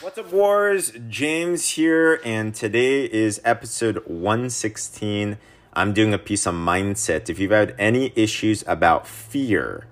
What's 0.00 0.16
up, 0.16 0.32
Wars? 0.32 0.92
James 1.08 1.70
here, 1.70 2.20
and 2.24 2.54
today 2.54 3.06
is 3.06 3.40
episode 3.44 4.00
116. 4.06 5.38
I'm 5.72 5.92
doing 5.92 6.14
a 6.14 6.18
piece 6.18 6.46
on 6.46 6.54
mindset. 6.54 7.28
If 7.28 7.40
you've 7.40 7.50
had 7.50 7.74
any 7.80 8.12
issues 8.14 8.62
about 8.68 9.08
fear 9.08 9.88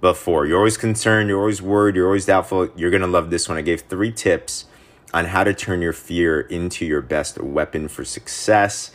before, 0.00 0.46
you're 0.46 0.56
always 0.56 0.78
concerned, 0.78 1.28
you're 1.28 1.38
always 1.38 1.60
worried, 1.60 1.96
you're 1.96 2.06
always 2.06 2.24
doubtful, 2.24 2.70
you're 2.76 2.90
gonna 2.90 3.06
love 3.06 3.28
this 3.28 3.46
one. 3.46 3.58
I 3.58 3.62
gave 3.62 3.82
three 3.82 4.10
tips 4.10 4.64
on 5.12 5.26
how 5.26 5.44
to 5.44 5.52
turn 5.52 5.82
your 5.82 5.92
fear 5.92 6.40
into 6.40 6.86
your 6.86 7.02
best 7.02 7.38
weapon 7.38 7.88
for 7.88 8.06
success. 8.06 8.90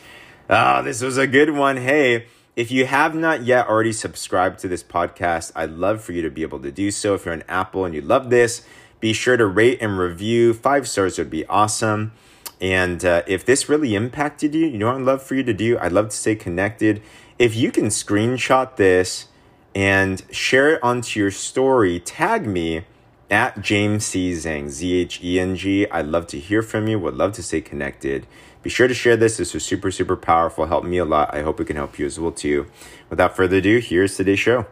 Ah, 0.49 0.81
this 0.81 1.03
was 1.03 1.19
a 1.19 1.27
good 1.27 1.51
one. 1.51 1.77
Hey, 1.77 2.25
if 2.55 2.71
you 2.71 2.87
have 2.87 3.13
not 3.13 3.43
yet 3.43 3.67
already 3.67 3.93
subscribed 3.93 4.57
to 4.59 4.67
this 4.67 4.83
podcast, 4.83 5.51
I'd 5.55 5.69
love 5.69 6.03
for 6.03 6.13
you 6.13 6.23
to 6.23 6.31
be 6.31 6.41
able 6.41 6.59
to 6.61 6.71
do 6.71 6.89
so. 6.89 7.13
If 7.13 7.25
you're 7.25 7.33
on 7.35 7.43
Apple 7.47 7.85
and 7.85 7.93
you 7.93 8.01
love 8.01 8.31
this, 8.31 8.63
be 9.01 9.11
sure 9.11 9.35
to 9.35 9.45
rate 9.45 9.79
and 9.81 9.99
review. 9.99 10.53
Five 10.53 10.87
stars 10.87 11.17
would 11.17 11.29
be 11.29 11.45
awesome. 11.47 12.13
And 12.61 13.03
uh, 13.03 13.23
if 13.27 13.43
this 13.43 13.67
really 13.67 13.95
impacted 13.95 14.53
you, 14.53 14.67
you 14.67 14.77
know 14.77 14.85
what 14.85 14.97
I'd 14.97 15.01
love 15.01 15.23
for 15.23 15.35
you 15.35 15.43
to 15.43 15.53
do? 15.53 15.77
I'd 15.79 15.91
love 15.91 16.09
to 16.09 16.15
stay 16.15 16.35
connected. 16.35 17.01
If 17.39 17.55
you 17.55 17.71
can 17.71 17.87
screenshot 17.87 18.77
this 18.77 19.27
and 19.73 20.21
share 20.31 20.69
it 20.75 20.83
onto 20.83 21.19
your 21.19 21.31
story, 21.31 21.99
tag 21.99 22.45
me 22.45 22.85
at 23.31 23.61
James 23.61 24.05
C. 24.05 24.33
Zheng, 24.33 24.69
Z 24.69 24.93
H 24.93 25.23
E 25.23 25.39
N 25.39 25.55
G. 25.55 25.89
I'd 25.89 26.05
love 26.05 26.27
to 26.27 26.39
hear 26.39 26.61
from 26.61 26.87
you. 26.87 26.99
Would 26.99 27.15
love 27.15 27.33
to 27.33 27.43
stay 27.43 27.61
connected. 27.61 28.27
Be 28.61 28.69
sure 28.69 28.87
to 28.87 28.93
share 28.93 29.17
this. 29.17 29.37
This 29.37 29.55
was 29.55 29.65
super, 29.65 29.89
super 29.89 30.15
powerful. 30.15 30.67
Helped 30.67 30.85
me 30.85 30.99
a 30.99 31.05
lot. 31.05 31.33
I 31.33 31.41
hope 31.41 31.59
it 31.59 31.65
can 31.65 31.77
help 31.77 31.97
you 31.97 32.05
as 32.05 32.19
well 32.19 32.31
too. 32.31 32.67
Without 33.09 33.35
further 33.35 33.57
ado, 33.57 33.79
here's 33.79 34.15
today's 34.15 34.39
show. 34.39 34.67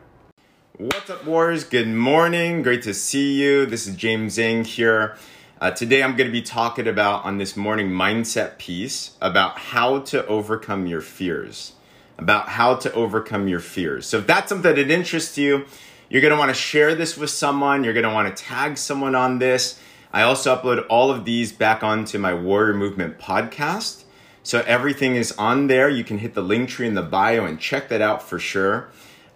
What's 0.79 1.09
up, 1.09 1.25
Warriors? 1.25 1.65
Good 1.65 1.89
morning. 1.89 2.61
Great 2.61 2.83
to 2.83 2.93
see 2.93 3.33
you. 3.33 3.65
This 3.65 3.85
is 3.85 3.97
James 3.97 4.37
Zheng 4.37 4.65
here. 4.65 5.17
Uh, 5.59 5.71
today, 5.71 6.01
I'm 6.01 6.15
going 6.15 6.29
to 6.29 6.31
be 6.31 6.41
talking 6.41 6.87
about 6.87 7.25
on 7.25 7.37
this 7.37 7.57
morning 7.57 7.89
mindset 7.89 8.57
piece 8.57 9.17
about 9.19 9.57
how 9.59 9.99
to 9.99 10.25
overcome 10.27 10.87
your 10.87 11.01
fears. 11.01 11.73
About 12.17 12.47
how 12.47 12.75
to 12.75 12.93
overcome 12.93 13.49
your 13.49 13.59
fears. 13.59 14.05
So, 14.05 14.19
if 14.19 14.27
that's 14.27 14.47
something 14.47 14.73
that 14.73 14.89
interests 14.89 15.37
you, 15.37 15.65
you're 16.09 16.21
going 16.21 16.31
to 16.31 16.39
want 16.39 16.47
to 16.47 16.55
share 16.55 16.95
this 16.95 17.17
with 17.17 17.29
someone. 17.29 17.83
You're 17.83 17.91
going 17.91 18.07
to 18.07 18.13
want 18.13 18.33
to 18.33 18.41
tag 18.41 18.77
someone 18.77 19.15
on 19.15 19.39
this. 19.39 19.81
I 20.13 20.21
also 20.21 20.55
upload 20.55 20.85
all 20.89 21.11
of 21.11 21.25
these 21.25 21.51
back 21.51 21.83
onto 21.83 22.17
my 22.17 22.33
Warrior 22.33 22.73
Movement 22.73 23.19
podcast. 23.19 24.05
So, 24.43 24.63
everything 24.65 25.17
is 25.17 25.33
on 25.33 25.67
there. 25.67 25.89
You 25.89 26.05
can 26.05 26.19
hit 26.19 26.35
the 26.35 26.41
link 26.41 26.69
tree 26.69 26.87
in 26.87 26.93
the 26.93 27.01
bio 27.01 27.43
and 27.43 27.59
check 27.59 27.89
that 27.89 27.99
out 27.99 28.23
for 28.23 28.39
sure. 28.39 28.87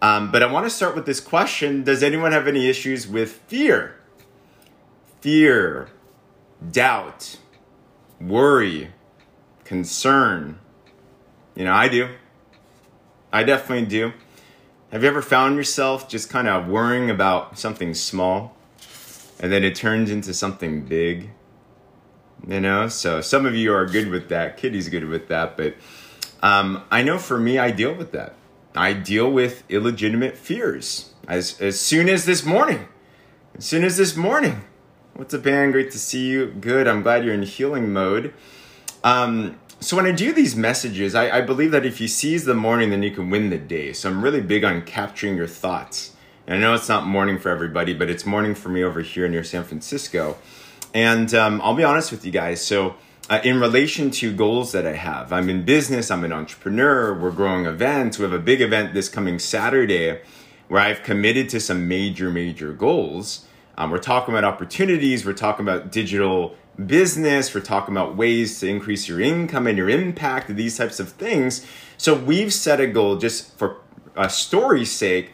Um, 0.04 0.34
but 0.34 0.44
I 0.44 0.52
want 0.52 0.66
to 0.66 0.70
start 0.70 0.96
with 0.96 1.06
this 1.06 1.22
question 1.22 1.86
Does 1.86 2.04
anyone 2.04 2.34
have 2.34 2.46
any 2.46 2.68
issues 2.68 3.08
with 3.08 3.32
fear? 3.48 3.96
Fear, 5.22 5.88
doubt, 6.72 7.38
worry, 8.20 8.90
concern. 9.64 10.60
You 11.56 11.64
know, 11.64 11.72
I 11.72 11.88
do. 11.88 12.10
I 13.32 13.44
definitely 13.44 13.86
do. 13.86 14.12
Have 14.92 15.04
you 15.04 15.08
ever 15.08 15.22
found 15.22 15.56
yourself 15.56 16.10
just 16.10 16.30
kind 16.30 16.50
of 16.50 16.68
worrying 16.68 17.10
about 17.10 17.58
something 17.58 17.94
small 17.94 18.58
and 19.40 19.54
then 19.54 19.64
it 19.64 19.74
turns 19.74 20.12
into 20.12 20.34
something 20.34 20.84
big? 20.84 21.30
You 22.46 22.60
know, 22.60 22.90
so 22.90 23.22
some 23.22 23.46
of 23.46 23.56
you 23.56 23.74
are 23.74 23.86
good 23.86 24.10
with 24.10 24.28
that. 24.28 24.58
Kitty's 24.58 24.90
good 24.90 25.06
with 25.06 25.30
that, 25.30 25.56
but 25.56 25.76
um, 26.42 26.84
I 26.92 27.04
know 27.04 27.18
for 27.18 27.40
me, 27.40 27.58
I 27.58 27.72
deal 27.72 27.94
with 27.96 28.12
that. 28.12 28.36
I 28.76 28.94
deal 28.94 29.32
with 29.32 29.64
illegitimate 29.70 30.36
fears. 30.36 31.14
As, 31.28 31.60
as 31.62 31.80
soon 31.80 32.10
as 32.10 32.26
this 32.26 32.44
morning, 32.44 32.88
as 33.56 33.66
soon 33.66 33.84
as 33.84 33.98
this 33.98 34.16
morning. 34.16 34.64
What's 35.14 35.34
up, 35.34 35.46
man? 35.46 35.72
Great 35.72 35.92
to 35.92 36.00
see 36.00 36.28
you. 36.28 36.48
Good. 36.48 36.88
I'm 36.88 37.04
glad 37.04 37.24
you're 37.24 37.36
in 37.36 37.44
healing 37.44 37.94
mode. 37.94 38.34
Um, 39.04 39.60
so 39.80 39.96
when 39.96 40.08
I 40.08 40.12
do 40.12 40.34
these 40.34 40.56
messages, 40.56 41.14
I, 41.14 41.38
I 41.38 41.42
believe 41.42 41.72
that 41.72 41.86
if 41.86 42.02
you 42.02 42.08
seize 42.08 42.46
the 42.46 42.56
morning, 42.56 42.90
then 42.90 43.04
you 43.04 43.12
can 43.12 43.30
win 43.30 43.52
the 43.52 43.60
day. 43.60 43.94
So 43.94 44.10
I'm 44.10 44.24
really 44.24 44.42
big 44.42 44.64
on 44.64 44.82
capturing 44.82 45.36
your 45.36 45.48
thoughts. 45.48 46.16
And 46.48 46.58
I 46.58 46.60
know 46.60 46.74
it's 46.74 46.90
not 46.90 47.06
morning 47.06 47.38
for 47.38 47.50
everybody, 47.50 47.94
but 47.94 48.10
it's 48.10 48.26
morning 48.26 48.56
for 48.56 48.70
me 48.70 48.84
over 48.84 49.02
here 49.02 49.30
near 49.30 49.44
San 49.44 49.64
Francisco. 49.64 50.38
And 50.96 51.34
um, 51.36 51.62
I'll 51.62 51.76
be 51.76 51.84
honest 51.84 52.12
with 52.12 52.26
you 52.26 52.32
guys. 52.32 52.66
So 52.66 52.96
uh, 53.30 53.40
in 53.44 53.60
relation 53.60 54.12
to 54.12 54.34
goals 54.34 54.72
that 54.74 54.86
I 54.86 54.94
have. 54.94 55.32
I'm 55.32 55.50
in 55.50 55.64
business, 55.64 56.12
I'm 56.12 56.24
an 56.24 56.34
entrepreneur, 56.34 57.14
we're 57.14 57.32
growing 57.32 57.66
events. 57.66 58.20
We 58.20 58.24
have 58.24 58.34
a 58.34 58.40
big 58.40 58.62
event 58.62 58.94
this 58.94 59.10
coming 59.10 59.40
Saturday 59.40 60.20
where 60.68 60.82
I've 60.82 61.04
committed 61.04 61.50
to 61.50 61.60
some 61.60 61.88
major, 61.88 62.30
major 62.30 62.74
goals. 62.74 63.46
Um, 63.78 63.92
we're 63.92 64.00
talking 64.00 64.34
about 64.34 64.44
opportunities, 64.44 65.26
we're 65.26 65.34
talking 65.34 65.66
about 65.66 65.92
digital 65.92 66.56
business, 66.86 67.54
we're 67.54 67.62
talking 67.62 67.94
about 67.96 68.16
ways 68.16 68.60
to 68.60 68.68
increase 68.68 69.08
your 69.08 69.22
income 69.22 69.68
and 69.68 69.78
your 69.78 69.90
impact, 69.90 70.54
these 70.56 70.78
types 70.78 71.00
of 71.00 71.10
things. 71.10 71.66
So 71.98 72.14
we've 72.14 72.54
set 72.54 72.80
a 72.80 72.88
goal 72.88 73.18
just 73.18 73.58
for 73.58 73.78
a 74.16 74.30
story's 74.30 74.92
sake. 74.92 75.32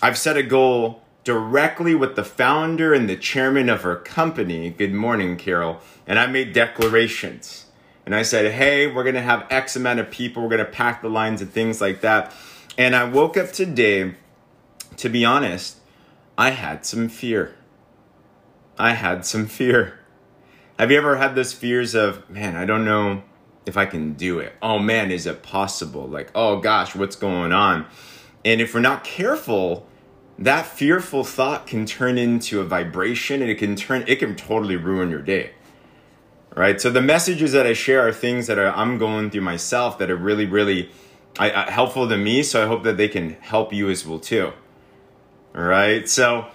I've 0.00 0.16
set 0.16 0.36
a 0.36 0.42
goal 0.42 1.01
directly 1.24 1.94
with 1.94 2.16
the 2.16 2.24
founder 2.24 2.92
and 2.92 3.08
the 3.08 3.16
chairman 3.16 3.68
of 3.68 3.82
her 3.82 3.96
company. 3.96 4.70
Good 4.70 4.92
morning, 4.92 5.36
Carol 5.36 5.80
and 6.06 6.18
I 6.18 6.26
made 6.26 6.52
declarations. 6.52 7.66
And 8.04 8.14
I 8.14 8.22
said, 8.22 8.52
hey, 8.52 8.86
we're 8.86 9.04
going 9.04 9.14
to 9.14 9.22
have 9.22 9.46
X 9.50 9.76
amount 9.76 10.00
of 10.00 10.10
people, 10.10 10.42
we're 10.42 10.48
going 10.48 10.58
to 10.58 10.64
pack 10.64 11.02
the 11.02 11.08
lines 11.08 11.40
and 11.40 11.50
things 11.50 11.80
like 11.80 12.00
that. 12.00 12.32
And 12.76 12.96
I 12.96 13.04
woke 13.04 13.36
up 13.36 13.52
today, 13.52 14.14
to 14.96 15.08
be 15.08 15.24
honest, 15.24 15.78
I 16.36 16.50
had 16.50 16.84
some 16.84 17.08
fear. 17.08 17.54
I 18.78 18.94
had 18.94 19.24
some 19.24 19.46
fear. 19.46 20.00
Have 20.78 20.90
you 20.90 20.98
ever 20.98 21.16
had 21.16 21.34
those 21.34 21.52
fears 21.52 21.94
of, 21.94 22.28
man, 22.28 22.56
I 22.56 22.64
don't 22.64 22.84
know 22.84 23.22
if 23.66 23.76
I 23.76 23.86
can 23.86 24.14
do 24.14 24.40
it? 24.40 24.54
Oh 24.60 24.78
man, 24.78 25.10
is 25.12 25.26
it 25.26 25.42
possible? 25.42 26.08
Like, 26.08 26.32
oh 26.34 26.58
gosh, 26.60 26.96
what's 26.96 27.14
going 27.14 27.52
on? 27.52 27.86
And 28.44 28.60
if 28.60 28.74
we're 28.74 28.80
not 28.80 29.04
careful, 29.04 29.86
that 30.44 30.66
fearful 30.66 31.24
thought 31.24 31.66
can 31.66 31.86
turn 31.86 32.18
into 32.18 32.60
a 32.60 32.64
vibration 32.64 33.42
and 33.42 33.50
it 33.50 33.56
can 33.56 33.76
turn, 33.76 34.04
it 34.06 34.16
can 34.16 34.34
totally 34.36 34.76
ruin 34.76 35.10
your 35.10 35.22
day 35.22 35.52
right? 36.54 36.80
So 36.80 36.90
the 36.90 37.02
messages 37.02 37.52
that 37.52 37.66
I 37.66 37.72
share 37.72 38.06
are 38.06 38.12
things 38.12 38.46
that 38.46 38.58
are, 38.58 38.70
I'm 38.72 38.98
going 38.98 39.30
through 39.30 39.42
myself 39.42 39.98
that 39.98 40.10
are 40.10 40.16
really, 40.16 40.46
really 40.46 40.90
I, 41.38 41.50
I, 41.50 41.70
helpful 41.70 42.08
to 42.08 42.16
me. 42.16 42.42
So 42.42 42.62
I 42.62 42.66
hope 42.66 42.82
that 42.84 42.96
they 42.96 43.08
can 43.08 43.34
help 43.40 43.72
you 43.72 43.90
as 43.90 44.06
well 44.06 44.18
too. 44.18 44.52
All 45.54 45.62
right. 45.62 46.08
So 46.08 46.46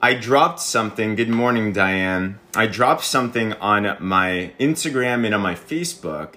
I 0.00 0.14
dropped 0.14 0.60
something. 0.60 1.14
Good 1.14 1.28
morning, 1.28 1.72
Diane. 1.72 2.38
I 2.54 2.66
dropped 2.66 3.04
something 3.04 3.52
on 3.54 3.96
my 4.00 4.52
Instagram 4.58 5.24
and 5.24 5.34
on 5.34 5.40
my 5.40 5.54
Facebook. 5.54 6.34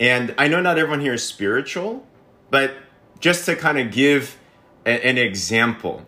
And 0.00 0.34
I 0.38 0.48
know 0.48 0.60
not 0.60 0.78
everyone 0.78 1.00
here 1.00 1.14
is 1.14 1.22
spiritual, 1.22 2.06
but 2.50 2.74
just 3.20 3.46
to 3.46 3.56
kind 3.56 3.78
of 3.78 3.92
give 3.92 4.38
an 4.84 5.16
example. 5.16 6.04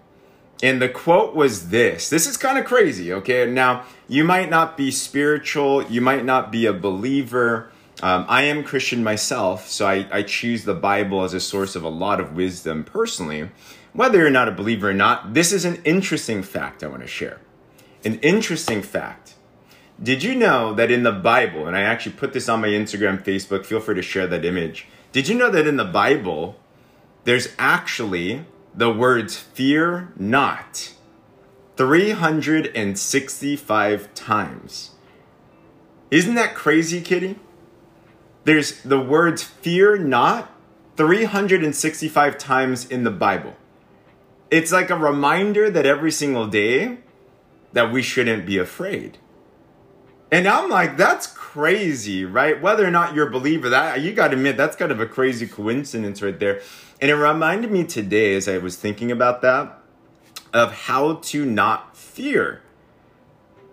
And 0.65 0.81
the 0.81 0.89
quote 0.89 1.35
was 1.35 1.69
this. 1.69 2.09
This 2.09 2.27
is 2.27 2.39
kind 2.39 2.57
of 2.57 2.65
crazy, 2.65 3.13
okay? 3.13 3.45
Now, 3.45 3.85
you 4.09 4.25
might 4.25 4.49
not 4.49 4.79
be 4.79 4.91
spiritual, 4.91 5.83
you 5.83 6.01
might 6.01 6.25
not 6.25 6.51
be 6.51 6.65
a 6.65 6.73
believer. 6.73 7.71
Um, 8.03 8.25
I 8.31 8.45
am 8.45 8.65
Christian 8.65 9.05
myself, 9.05 9.69
so 9.69 9.87
I, 9.87 10.07
I 10.11 10.23
choose 10.23 10.65
the 10.65 10.73
Bible 10.73 11.23
as 11.23 11.35
a 11.35 11.39
source 11.39 11.77
of 11.77 11.85
a 11.85 11.91
lot 11.91 12.19
of 12.19 12.33
wisdom 12.33 12.83
personally. 12.83 13.51
Whether 13.93 14.21
you're 14.21 14.31
not 14.31 14.49
a 14.49 14.53
believer 14.53 14.89
or 14.89 14.95
not, 14.95 15.35
this 15.35 15.53
is 15.53 15.67
an 15.67 15.83
interesting 15.85 16.43
fact 16.43 16.83
I 16.83 16.87
want 16.87 17.03
to 17.03 17.09
share. 17.09 17.41
An 18.03 18.19
interesting 18.21 18.81
fact. 18.81 19.35
Did 20.03 20.23
you 20.23 20.35
know 20.35 20.73
that 20.73 20.91
in 20.91 21.03
the 21.03 21.13
Bible, 21.13 21.67
and 21.67 21.77
I 21.77 21.83
actually 21.83 22.17
put 22.17 22.33
this 22.33 22.49
on 22.49 22.63
my 22.63 22.69
Instagram, 22.69 23.23
Facebook, 23.23 23.67
feel 23.67 23.81
free 23.81 23.97
to 23.97 24.03
share 24.03 24.27
that 24.29 24.47
image. 24.47 24.87
Did 25.13 25.29
you 25.29 25.37
know 25.37 25.51
that 25.51 25.67
in 25.67 25.77
the 25.77 25.85
Bible, 25.85 26.57
there's 27.25 27.49
actually 27.59 28.47
the 28.77 28.91
words 28.91 29.37
fear 29.37 30.13
not 30.17 30.93
365 31.77 34.15
times. 34.15 34.91
Isn't 36.11 36.35
that 36.35 36.55
crazy, 36.55 37.01
kitty? 37.01 37.39
There's 38.45 38.83
the 38.83 39.01
words 39.01 39.43
fear 39.43 39.97
not 39.97 40.51
365 40.97 42.39
times 42.39 42.87
in 42.87 43.03
the 43.05 43.11
Bible. 43.11 43.57
It's 44.51 44.73
like 44.73 44.91
a 44.91 44.97
reminder 44.97 45.71
that 45.71 45.87
every 45.87 46.13
single 46.13 46.47
day 46.47 46.99
that 47.73 47.93
we 47.93 48.03
shouldn't 48.03 48.47
be 48.47 48.59
afraid. 48.59 49.19
And 50.35 50.49
I'm 50.49 50.69
like, 50.69 50.97
that's 50.97 51.29
crazy, 51.29 52.25
right? 52.25 52.61
Whether 52.61 52.85
or 52.85 52.91
not 52.91 53.15
you're 53.15 53.29
a 53.29 53.31
believer, 53.31 53.69
that 53.69 54.01
you 54.01 54.13
got 54.13 54.33
to 54.33 54.37
admit 54.37 54.57
that's 54.57 54.75
kind 54.75 54.91
of 54.91 54.99
a 54.99 55.07
crazy 55.07 55.47
coincidence 55.47 56.21
right 56.23 56.41
there. 56.41 56.61
And 57.01 57.09
it 57.09 57.15
reminded 57.15 57.71
me 57.71 57.85
today 57.85 58.35
as 58.35 58.49
I 58.49 58.59
was 58.59 58.75
thinking 58.75 59.13
about 59.13 59.43
that 59.43 59.79
of 60.53 60.73
how 60.73 61.15
to 61.31 61.47
not 61.47 61.97
fear. 61.97 62.63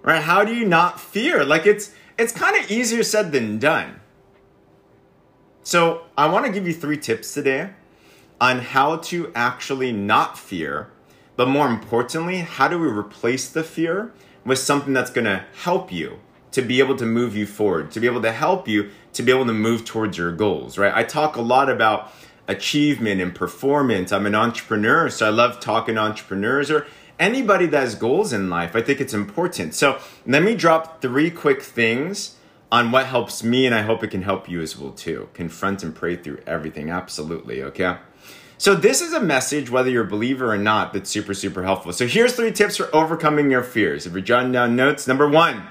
Right? 0.03 0.21
How 0.21 0.45
do 0.45 0.53
you 0.53 0.67
not 0.67 0.99
fear? 0.99 1.43
Like 1.43 1.65
it's 1.65 1.95
it's 2.19 2.31
kind 2.31 2.55
of 2.55 2.69
easier 2.69 3.01
said 3.01 3.31
than 3.31 3.57
done. 3.57 3.99
So, 5.63 6.03
I 6.15 6.27
want 6.27 6.45
to 6.45 6.51
give 6.51 6.67
you 6.67 6.73
3 6.75 6.95
tips 6.97 7.33
today 7.33 7.71
on 8.39 8.59
how 8.59 8.97
to 8.97 9.31
actually 9.33 9.91
not 9.91 10.37
fear, 10.37 10.91
but 11.35 11.47
more 11.47 11.67
importantly, 11.67 12.37
how 12.41 12.67
do 12.67 12.77
we 12.77 12.87
replace 12.87 13.49
the 13.49 13.63
fear 13.63 14.13
with 14.45 14.59
something 14.59 14.93
that's 14.93 15.09
going 15.09 15.25
to 15.25 15.45
help 15.63 15.91
you 15.91 16.19
to 16.51 16.61
be 16.61 16.79
able 16.79 16.95
to 16.97 17.05
move 17.05 17.35
you 17.35 17.45
forward, 17.45 17.91
to 17.91 17.99
be 17.99 18.07
able 18.07 18.21
to 18.21 18.31
help 18.31 18.67
you 18.67 18.89
to 19.13 19.23
be 19.23 19.31
able 19.31 19.45
to 19.45 19.53
move 19.53 19.85
towards 19.85 20.17
your 20.17 20.31
goals, 20.31 20.77
right? 20.77 20.93
I 20.93 21.03
talk 21.03 21.35
a 21.35 21.41
lot 21.41 21.69
about 21.69 22.11
achievement 22.47 23.21
and 23.21 23.33
performance. 23.33 24.11
I'm 24.11 24.25
an 24.25 24.35
entrepreneur, 24.35 25.09
so 25.09 25.27
I 25.27 25.29
love 25.29 25.59
talking 25.59 25.95
to 25.95 26.01
entrepreneurs 26.01 26.71
or 26.71 26.85
anybody 27.19 27.65
that 27.67 27.79
has 27.79 27.95
goals 27.95 28.33
in 28.33 28.49
life. 28.49 28.75
I 28.75 28.81
think 28.81 28.99
it's 28.99 29.13
important. 29.13 29.75
So 29.75 29.99
let 30.25 30.43
me 30.43 30.55
drop 30.55 31.01
three 31.01 31.29
quick 31.29 31.61
things 31.61 32.37
on 32.71 32.91
what 32.91 33.05
helps 33.05 33.43
me, 33.43 33.65
and 33.65 33.75
I 33.75 33.81
hope 33.81 34.01
it 34.03 34.11
can 34.11 34.21
help 34.21 34.49
you 34.49 34.61
as 34.61 34.77
well 34.77 34.91
too. 34.91 35.29
Confront 35.33 35.83
and 35.83 35.93
pray 35.93 36.15
through 36.15 36.39
everything. 36.47 36.89
Absolutely, 36.89 37.61
okay? 37.63 37.97
So 38.57 38.75
this 38.75 39.01
is 39.01 39.11
a 39.11 39.19
message, 39.19 39.69
whether 39.69 39.89
you're 39.89 40.05
a 40.05 40.09
believer 40.09 40.53
or 40.53 40.57
not, 40.57 40.93
that's 40.93 41.09
super, 41.09 41.33
super 41.33 41.63
helpful. 41.63 41.91
So 41.91 42.07
here's 42.07 42.33
three 42.33 42.51
tips 42.51 42.77
for 42.77 42.95
overcoming 42.95 43.51
your 43.51 43.63
fears. 43.63 44.05
If 44.05 44.13
you're 44.13 44.21
jotting 44.21 44.51
down 44.51 44.75
notes, 44.75 45.07
number 45.07 45.27
one, 45.27 45.63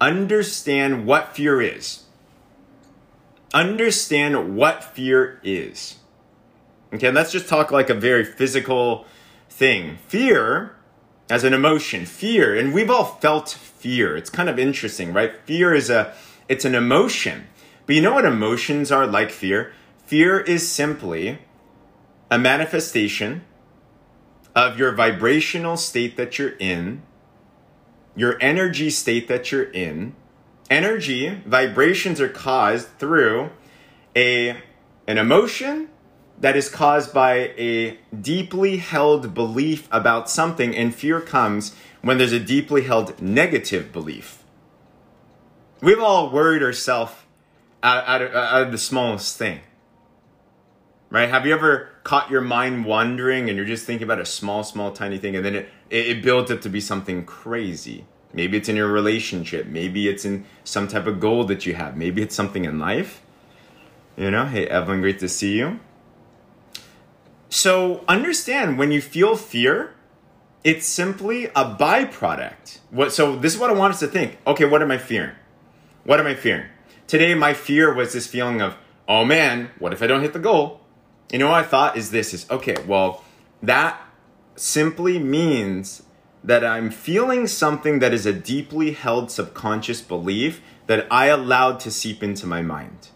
understand 0.00 1.06
what 1.06 1.34
fear 1.34 1.60
is. 1.60 2.04
Understand 3.52 4.56
what 4.56 4.84
fear 4.84 5.40
is. 5.42 5.96
Okay, 6.92 7.10
let's 7.10 7.32
just 7.32 7.48
talk 7.48 7.70
like 7.70 7.90
a 7.90 7.94
very 7.94 8.24
physical 8.24 9.04
thing. 9.48 9.98
Fear 10.08 10.74
as 11.28 11.44
an 11.44 11.54
emotion, 11.54 12.04
fear, 12.06 12.56
and 12.56 12.72
we've 12.72 12.90
all 12.90 13.04
felt 13.04 13.48
fear. 13.48 14.16
It's 14.16 14.30
kind 14.30 14.48
of 14.48 14.58
interesting, 14.58 15.12
right? 15.12 15.32
Fear 15.44 15.74
is 15.74 15.90
a 15.90 16.12
it's 16.48 16.64
an 16.64 16.74
emotion. 16.74 17.46
But 17.86 17.94
you 17.94 18.02
know 18.02 18.14
what 18.14 18.24
emotions 18.24 18.90
are 18.90 19.06
like 19.06 19.30
fear? 19.30 19.72
Fear 20.06 20.40
is 20.40 20.68
simply 20.68 21.38
a 22.30 22.38
manifestation 22.38 23.42
of 24.54 24.78
your 24.78 24.92
vibrational 24.92 25.76
state 25.76 26.16
that 26.16 26.38
you're 26.38 26.56
in, 26.58 27.02
your 28.16 28.36
energy 28.40 28.90
state 28.90 29.28
that 29.28 29.52
you're 29.52 29.70
in. 29.70 30.14
Energy, 30.68 31.28
vibrations 31.46 32.20
are 32.20 32.28
caused 32.28 32.88
through 32.98 33.50
a 34.16 34.56
an 35.06 35.18
emotion 35.18 35.88
that 36.38 36.56
is 36.56 36.68
caused 36.68 37.12
by 37.12 37.52
a 37.58 37.98
deeply 38.18 38.78
held 38.78 39.34
belief 39.34 39.88
about 39.90 40.30
something, 40.30 40.74
and 40.74 40.94
fear 40.94 41.20
comes 41.20 41.74
when 42.00 42.16
there's 42.16 42.32
a 42.32 42.40
deeply 42.40 42.82
held 42.82 43.20
negative 43.20 43.92
belief. 43.92 44.42
We've 45.82 46.00
all 46.00 46.30
worried 46.30 46.62
ourselves 46.62 47.12
out, 47.82 48.04
out, 48.06 48.34
out 48.34 48.62
of 48.62 48.72
the 48.72 48.78
smallest 48.78 49.36
thing. 49.36 49.60
Right? 51.10 51.28
Have 51.28 51.44
you 51.44 51.52
ever 51.52 51.90
caught 52.04 52.30
your 52.30 52.40
mind 52.40 52.84
wandering 52.84 53.48
and 53.48 53.56
you're 53.56 53.66
just 53.66 53.84
thinking 53.84 54.04
about 54.04 54.20
a 54.20 54.26
small, 54.26 54.62
small, 54.62 54.92
tiny 54.92 55.18
thing, 55.18 55.34
and 55.36 55.44
then 55.44 55.54
it, 55.56 55.68
it, 55.90 56.24
it 56.24 56.50
up 56.50 56.60
to 56.60 56.68
be 56.68 56.80
something 56.80 57.24
crazy? 57.24 58.06
Maybe 58.32 58.56
it's 58.56 58.68
in 58.68 58.76
your 58.76 58.88
relationship. 58.88 59.66
Maybe 59.66 60.08
it's 60.08 60.24
in 60.24 60.44
some 60.62 60.86
type 60.86 61.06
of 61.06 61.20
goal 61.20 61.44
that 61.44 61.66
you 61.66 61.74
have. 61.74 61.96
Maybe 61.96 62.22
it's 62.22 62.34
something 62.34 62.64
in 62.64 62.78
life. 62.78 63.22
You 64.16 64.30
know, 64.30 64.46
hey, 64.46 64.66
Evelyn, 64.66 65.00
great 65.00 65.18
to 65.20 65.28
see 65.28 65.58
you. 65.58 65.80
So 67.48 68.04
understand 68.06 68.78
when 68.78 68.92
you 68.92 69.02
feel 69.02 69.34
fear, 69.34 69.94
it's 70.62 70.86
simply 70.86 71.46
a 71.46 71.64
byproduct. 71.64 72.78
What 72.90 73.12
so 73.12 73.34
this 73.34 73.54
is 73.54 73.58
what 73.58 73.70
I 73.70 73.72
want 73.72 73.94
us 73.94 74.00
to 74.00 74.06
think. 74.06 74.38
Okay, 74.46 74.64
what 74.64 74.82
am 74.82 74.90
I 74.90 74.98
fearing? 74.98 75.34
What 76.04 76.20
am 76.20 76.26
I 76.26 76.34
fearing? 76.34 76.66
Today 77.06 77.34
my 77.34 77.54
fear 77.54 77.92
was 77.92 78.12
this 78.12 78.26
feeling 78.26 78.60
of, 78.60 78.76
oh 79.08 79.24
man, 79.24 79.70
what 79.78 79.92
if 79.92 80.02
I 80.02 80.06
don't 80.06 80.22
hit 80.22 80.32
the 80.32 80.38
goal? 80.38 80.80
You 81.32 81.38
know 81.38 81.48
what 81.48 81.64
I 81.64 81.66
thought 81.66 81.96
is 81.96 82.10
this 82.10 82.32
is 82.32 82.48
okay, 82.50 82.76
well, 82.86 83.24
that 83.62 84.00
simply 84.60 85.18
means 85.18 86.02
that 86.44 86.64
I'm 86.64 86.90
feeling 86.90 87.46
something 87.46 87.98
that 87.98 88.12
is 88.12 88.26
a 88.26 88.32
deeply 88.32 88.92
held 88.92 89.30
subconscious 89.30 90.00
belief 90.02 90.60
that 90.86 91.06
I 91.10 91.26
allowed 91.26 91.80
to 91.80 91.90
seep 91.90 92.22
into 92.22 92.46
my 92.46 92.62
mind. 92.62 93.08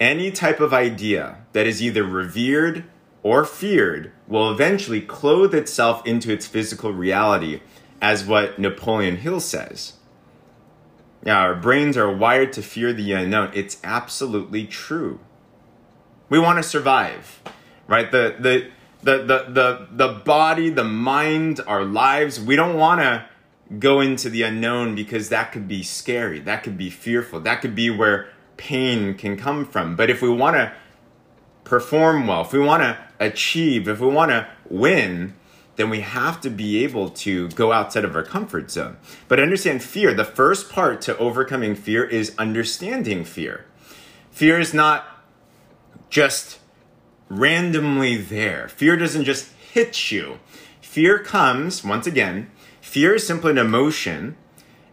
Any 0.00 0.30
type 0.30 0.60
of 0.60 0.72
idea 0.72 1.44
that 1.52 1.66
is 1.66 1.82
either 1.82 2.04
revered 2.04 2.84
or 3.22 3.44
feared 3.44 4.12
will 4.26 4.50
eventually 4.50 5.00
clothe 5.00 5.54
itself 5.54 6.04
into 6.06 6.32
its 6.32 6.46
physical 6.46 6.92
reality, 6.92 7.60
as 8.00 8.24
what 8.24 8.58
Napoleon 8.58 9.18
Hill 9.18 9.40
says. 9.40 9.94
Now, 11.24 11.40
our 11.40 11.54
brains 11.54 11.96
are 11.96 12.12
wired 12.12 12.52
to 12.54 12.62
fear 12.62 12.92
the 12.92 13.12
unknown. 13.12 13.52
It's 13.54 13.78
absolutely 13.84 14.66
true. 14.66 15.20
We 16.28 16.38
want 16.38 16.58
to 16.58 16.68
survive, 16.68 17.40
right? 17.86 18.10
The, 18.10 18.36
the, 18.40 18.70
the, 19.02 19.18
the, 19.18 19.46
the, 19.48 19.88
the 19.90 20.08
body, 20.24 20.70
the 20.70 20.84
mind, 20.84 21.60
our 21.66 21.84
lives, 21.84 22.40
we 22.40 22.56
don't 22.56 22.76
want 22.76 23.00
to 23.00 23.26
go 23.78 24.00
into 24.00 24.28
the 24.28 24.42
unknown 24.42 24.94
because 24.94 25.28
that 25.30 25.52
could 25.52 25.66
be 25.66 25.82
scary. 25.82 26.38
That 26.38 26.62
could 26.62 26.78
be 26.78 26.90
fearful. 26.90 27.40
That 27.40 27.60
could 27.60 27.74
be 27.74 27.90
where 27.90 28.28
pain 28.56 29.14
can 29.14 29.36
come 29.36 29.64
from. 29.64 29.96
But 29.96 30.10
if 30.10 30.22
we 30.22 30.28
want 30.28 30.56
to 30.56 30.72
perform 31.64 32.26
well, 32.26 32.42
if 32.42 32.52
we 32.52 32.58
want 32.60 32.82
to 32.82 32.98
achieve, 33.18 33.88
if 33.88 34.00
we 34.00 34.08
want 34.08 34.30
to 34.30 34.48
win, 34.68 35.34
then 35.76 35.88
we 35.88 36.00
have 36.00 36.40
to 36.42 36.50
be 36.50 36.84
able 36.84 37.08
to 37.08 37.48
go 37.50 37.72
outside 37.72 38.04
of 38.04 38.14
our 38.14 38.22
comfort 38.22 38.70
zone. 38.70 38.98
But 39.26 39.40
understand 39.40 39.82
fear. 39.82 40.12
The 40.12 40.24
first 40.24 40.70
part 40.70 41.00
to 41.02 41.16
overcoming 41.18 41.74
fear 41.74 42.04
is 42.04 42.34
understanding 42.38 43.24
fear. 43.24 43.64
Fear 44.30 44.60
is 44.60 44.74
not 44.74 45.06
just 46.10 46.58
randomly 47.32 48.16
there. 48.16 48.68
Fear 48.68 48.96
doesn't 48.96 49.24
just 49.24 49.52
hit 49.52 50.12
you. 50.12 50.38
Fear 50.80 51.20
comes, 51.20 51.82
once 51.82 52.06
again, 52.06 52.50
fear 52.80 53.14
is 53.14 53.26
simply 53.26 53.52
an 53.52 53.58
emotion. 53.58 54.36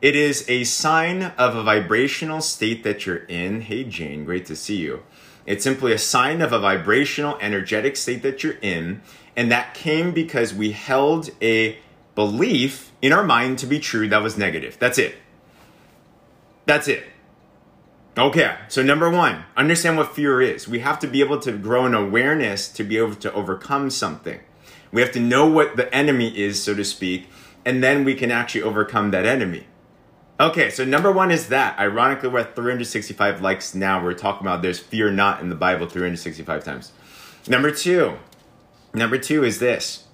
It 0.01 0.15
is 0.15 0.49
a 0.49 0.63
sign 0.63 1.23
of 1.37 1.55
a 1.55 1.63
vibrational 1.63 2.39
state 2.39 2.83
that 2.85 3.05
you're 3.05 3.25
in. 3.25 3.61
Hey, 3.61 3.83
Jane, 3.83 4.23
great 4.23 4.45
to 4.45 4.55
see 4.55 4.77
you. 4.77 5.03
It's 5.45 5.63
simply 5.63 5.91
a 5.91 5.97
sign 5.97 6.41
of 6.41 6.53
a 6.53 6.59
vibrational, 6.59 7.37
energetic 7.41 7.97
state 7.97 8.21
that 8.21 8.43
you're 8.43 8.59
in. 8.61 9.01
And 9.35 9.51
that 9.51 9.73
came 9.73 10.11
because 10.11 10.53
we 10.53 10.71
held 10.71 11.31
a 11.41 11.77
belief 12.15 12.91
in 13.01 13.11
our 13.11 13.23
mind 13.23 13.59
to 13.59 13.65
be 13.65 13.79
true 13.79 14.07
that 14.07 14.21
was 14.21 14.37
negative. 14.37 14.77
That's 14.79 14.97
it. 14.97 15.15
That's 16.65 16.87
it. 16.87 17.03
Okay, 18.19 18.57
so 18.67 18.83
number 18.83 19.09
one, 19.09 19.45
understand 19.55 19.95
what 19.95 20.13
fear 20.13 20.41
is. 20.41 20.67
We 20.67 20.79
have 20.79 20.99
to 20.99 21.07
be 21.07 21.21
able 21.21 21.39
to 21.39 21.53
grow 21.53 21.85
an 21.85 21.93
awareness 21.93 22.67
to 22.67 22.83
be 22.83 22.97
able 22.97 23.15
to 23.15 23.31
overcome 23.31 23.89
something. 23.89 24.41
We 24.91 25.01
have 25.01 25.13
to 25.13 25.21
know 25.21 25.47
what 25.47 25.77
the 25.77 25.93
enemy 25.95 26.37
is, 26.37 26.61
so 26.61 26.75
to 26.75 26.83
speak, 26.83 27.29
and 27.63 27.81
then 27.81 28.03
we 28.03 28.15
can 28.15 28.29
actually 28.29 28.63
overcome 28.63 29.11
that 29.11 29.25
enemy. 29.25 29.67
Okay, 30.37 30.69
so 30.69 30.83
number 30.83 31.13
one 31.13 31.31
is 31.31 31.47
that. 31.47 31.79
Ironically, 31.79 32.27
we're 32.27 32.39
at 32.39 32.57
365 32.57 33.39
likes 33.39 33.73
now. 33.73 34.03
We're 34.03 34.13
talking 34.13 34.45
about 34.45 34.61
there's 34.61 34.79
fear 34.79 35.09
not 35.09 35.39
in 35.39 35.47
the 35.47 35.55
Bible 35.55 35.87
365 35.87 36.61
times. 36.65 36.91
Number 37.47 37.71
two, 37.71 38.17
number 38.93 39.17
two 39.17 39.45
is 39.45 39.59
this. 39.59 40.07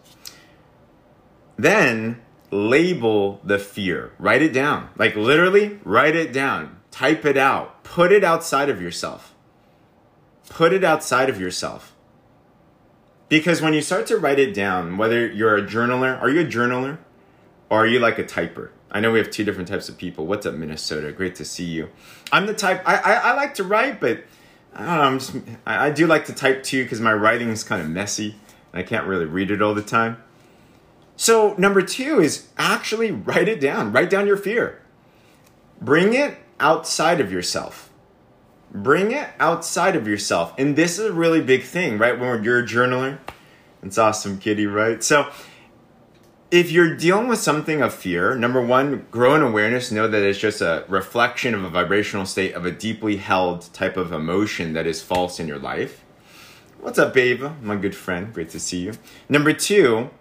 Then 1.57 2.21
label 2.51 3.41
the 3.43 3.57
fear. 3.57 4.11
Write 4.19 4.43
it 4.43 4.53
down. 4.53 4.89
Like 4.95 5.15
literally, 5.15 5.79
write 5.83 6.15
it 6.15 6.31
down. 6.31 6.77
Type 6.95 7.25
it 7.25 7.35
out. 7.35 7.83
Put 7.83 8.13
it 8.13 8.23
outside 8.23 8.69
of 8.69 8.81
yourself. 8.81 9.35
Put 10.47 10.71
it 10.71 10.81
outside 10.81 11.29
of 11.29 11.41
yourself. 11.41 11.93
Because 13.27 13.61
when 13.61 13.73
you 13.73 13.81
start 13.81 14.07
to 14.07 14.17
write 14.17 14.39
it 14.39 14.53
down, 14.53 14.95
whether 14.95 15.27
you're 15.27 15.57
a 15.57 15.61
journaler, 15.61 16.17
are 16.21 16.29
you 16.29 16.39
a 16.39 16.45
journaler? 16.45 16.99
Or 17.69 17.79
are 17.79 17.85
you 17.85 17.99
like 17.99 18.17
a 18.17 18.23
typer? 18.23 18.69
I 18.91 19.01
know 19.01 19.11
we 19.11 19.19
have 19.19 19.29
two 19.29 19.43
different 19.43 19.67
types 19.67 19.89
of 19.89 19.97
people. 19.97 20.25
What's 20.25 20.45
up, 20.45 20.53
Minnesota? 20.53 21.11
Great 21.11 21.35
to 21.35 21.43
see 21.43 21.65
you. 21.65 21.89
I'm 22.31 22.45
the 22.45 22.53
type 22.53 22.81
I 22.87 22.95
I, 22.95 23.13
I 23.13 23.33
like 23.33 23.55
to 23.55 23.65
write, 23.65 23.99
but 23.99 24.23
I 24.73 24.85
don't 24.85 24.95
know. 24.95 25.01
I'm 25.01 25.19
just 25.19 25.35
I, 25.65 25.87
I 25.87 25.91
do 25.91 26.07
like 26.07 26.27
to 26.27 26.33
type 26.33 26.63
too 26.63 26.83
because 26.83 27.01
my 27.01 27.13
writing 27.13 27.49
is 27.49 27.65
kind 27.65 27.81
of 27.81 27.89
messy 27.89 28.35
and 28.71 28.79
I 28.79 28.83
can't 28.83 29.05
really 29.05 29.25
read 29.25 29.51
it 29.51 29.61
all 29.61 29.73
the 29.73 29.81
time. 29.81 30.23
So 31.17 31.55
number 31.57 31.81
two 31.81 32.21
is 32.21 32.47
actually 32.57 33.11
write 33.11 33.49
it 33.49 33.59
down. 33.59 33.91
Write 33.91 34.09
down 34.09 34.27
your 34.27 34.37
fear. 34.37 34.81
Bring 35.81 36.13
it 36.13 36.37
outside 36.59 37.19
of 37.19 37.31
yourself. 37.31 37.89
Bring 38.71 39.11
it 39.11 39.29
outside 39.39 39.95
of 39.95 40.07
yourself. 40.07 40.53
And 40.57 40.75
this 40.75 40.99
is 40.99 41.05
a 41.05 41.13
really 41.13 41.41
big 41.41 41.63
thing, 41.63 41.97
right? 41.97 42.19
When 42.19 42.43
you're 42.43 42.59
a 42.59 42.65
journaler. 42.65 43.19
It's 43.81 43.97
awesome, 43.97 44.39
Kitty, 44.39 44.65
right? 44.65 45.03
So 45.03 45.29
if 46.51 46.71
you're 46.71 46.95
dealing 46.95 47.27
with 47.27 47.39
something 47.39 47.81
of 47.81 47.93
fear, 47.93 48.35
number 48.35 48.61
one, 48.61 49.05
grow 49.11 49.35
in 49.35 49.41
awareness, 49.41 49.91
know 49.91 50.07
that 50.07 50.23
it's 50.23 50.39
just 50.39 50.61
a 50.61 50.85
reflection 50.87 51.53
of 51.53 51.63
a 51.63 51.69
vibrational 51.69 52.25
state 52.25 52.53
of 52.53 52.65
a 52.65 52.71
deeply 52.71 53.17
held 53.17 53.73
type 53.73 53.97
of 53.97 54.11
emotion 54.11 54.73
that 54.73 54.87
is 54.87 55.01
false 55.01 55.39
in 55.39 55.47
your 55.47 55.59
life. 55.59 56.03
What's 56.79 56.99
up, 56.99 57.13
babe? 57.13 57.43
My 57.61 57.75
good 57.75 57.95
friend. 57.95 58.33
Great 58.33 58.49
to 58.51 58.59
see 58.59 58.79
you. 58.79 58.93
Number 59.27 59.53
two 59.53 60.11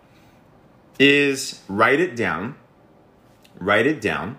is 0.98 1.62
write 1.68 2.00
it 2.00 2.16
down. 2.16 2.56
Write 3.58 3.86
it 3.86 4.00
down. 4.00 4.38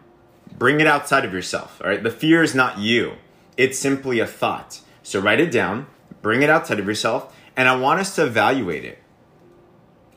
Bring 0.58 0.80
it 0.80 0.88
outside 0.88 1.26
of 1.26 1.34
yourself. 1.34 1.82
All 1.84 1.90
right. 1.90 2.02
The 2.02 2.12
fear 2.12 2.42
is 2.42 2.56
not 2.56 2.80
you, 2.80 3.14
it's 3.58 3.80
simply 3.80 4.20
a 4.20 4.28
thought. 4.28 4.82
So 5.04 5.20
write 5.20 5.40
it 5.40 5.52
down, 5.52 5.88
bring 6.22 6.42
it 6.42 6.50
outside 6.50 6.80
of 6.80 6.88
yourself, 6.88 7.36
and 7.56 7.68
I 7.68 7.76
want 7.76 8.00
us 8.00 8.16
to 8.16 8.26
evaluate 8.26 8.84
it. 8.84 9.00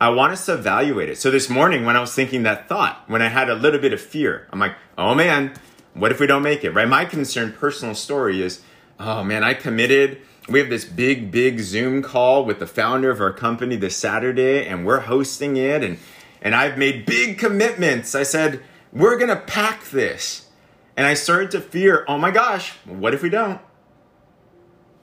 I 0.00 0.11
want 0.11 0.33
us 0.33 0.47
to 0.47 0.54
evaluate 0.54 1.09
it. 1.09 1.18
So 1.18 1.30
this 1.30 1.50
morning, 1.50 1.85
when 1.85 1.97
I 1.97 2.00
was 2.00 2.14
thinking 2.14 2.45
that 2.45 2.68
thought, 2.68 3.02
when 3.09 3.21
I 3.21 3.28
had 3.28 3.50
a 3.50 3.54
little 3.54 3.80
bit 3.80 3.92
of 3.92 4.00
fear, 4.00 4.47
I'm 4.52 4.61
like, 4.61 4.76
oh 4.97 5.14
man, 5.14 5.54
what 5.95 6.12
if 6.12 6.21
we 6.21 6.26
don't 6.28 6.42
make 6.42 6.62
it, 6.62 6.71
right? 6.71 6.88
My 6.88 7.04
concern, 7.04 7.52
personal 7.52 7.95
story 7.97 8.40
is, 8.40 8.62
oh 9.00 9.25
man, 9.25 9.42
I 9.42 9.54
committed. 9.54 10.23
We 10.49 10.61
have 10.61 10.71
this 10.71 10.85
big, 10.85 11.30
big 11.30 11.59
Zoom 11.61 12.02
call 12.02 12.45
with 12.45 12.61
the 12.61 12.66
founder 12.66 13.11
of 13.11 13.21
our 13.21 13.33
company 13.33 13.76
this 13.76 13.97
Saturday, 13.97 14.66
and 14.66 14.87
we're 14.87 15.00
hosting 15.00 15.57
it. 15.57 15.83
And, 15.83 15.99
and 16.40 16.54
I've 16.54 16.78
made 16.78 17.04
big 17.04 17.37
commitments. 17.37 18.14
I 18.14 18.23
said, 18.23 18.62
we're 18.92 19.16
going 19.16 19.28
to 19.28 19.37
pack 19.37 19.85
this. 19.90 20.49
And 20.97 21.07
I 21.07 21.14
started 21.14 21.50
to 21.52 21.61
fear, 21.61 22.04
oh 22.09 22.18
my 22.18 22.30
gosh, 22.30 22.73
what 22.85 23.14
if 23.14 23.23
we 23.23 23.30
don't? 23.30 23.61